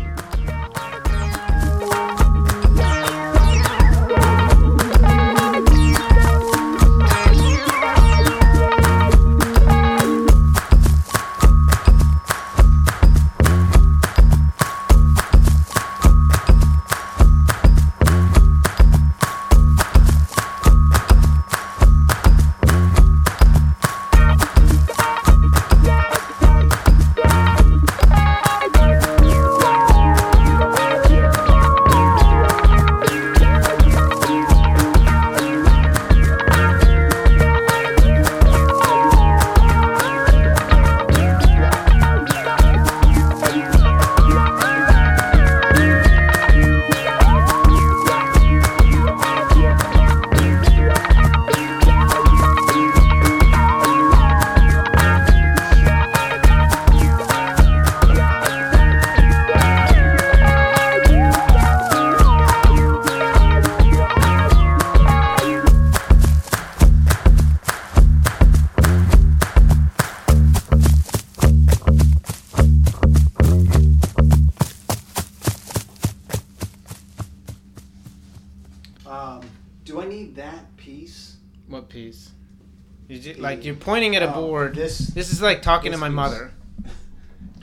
[83.83, 84.75] Pointing at a Oh, board.
[84.75, 86.15] this- This is like talking to my piece.
[86.15, 86.51] mother.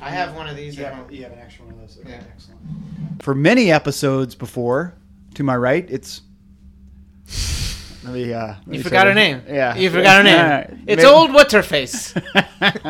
[0.02, 1.06] I have one of these at home.
[1.10, 1.98] you have an extra one of those.
[2.06, 2.14] Yeah.
[2.34, 3.22] excellent.
[3.22, 4.94] For many episodes before,
[5.34, 6.22] to my right, it's.
[8.10, 9.42] Let me, uh, You say forgot her name.
[9.48, 9.76] Yeah.
[9.76, 10.38] You forgot her name.
[10.38, 10.70] All right.
[10.86, 12.14] It's May- old what's her face.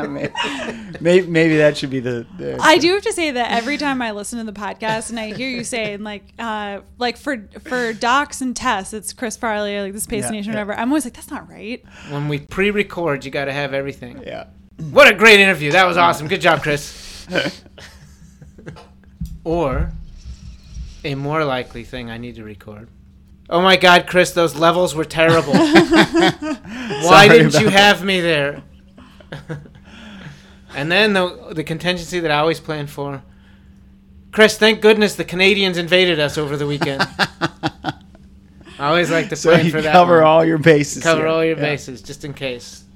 [1.00, 2.26] maybe, maybe that should be the.
[2.38, 5.20] the I do have to say that every time I listen to the podcast and
[5.20, 9.76] I hear you saying like uh like for for docs and tests it's Chris Farley
[9.76, 10.60] or like the Space Yeah, Nation yeah.
[10.60, 11.84] whatever I'm always like that's not right.
[12.08, 14.22] when we pre-record, you got to have everything.
[14.26, 14.46] Yeah.
[14.90, 15.72] What a great interview.
[15.72, 16.26] That was awesome.
[16.26, 17.26] Good job, Chris.
[19.44, 19.92] or
[21.04, 22.88] a more likely thing I need to record.
[23.52, 25.52] Oh my God, Chris, those levels were terrible.
[25.54, 28.62] Why Sorry didn't you about have me there?
[30.76, 33.22] and then the the contingency that I always plan for.
[34.32, 37.02] Chris, thank goodness the Canadians invaded us over the weekend.
[38.78, 39.92] I always like to So you for that.
[39.92, 40.26] cover one.
[40.26, 41.02] all your bases.
[41.02, 41.28] cover here.
[41.28, 41.62] all your Yeah.
[41.62, 42.84] bases just in case.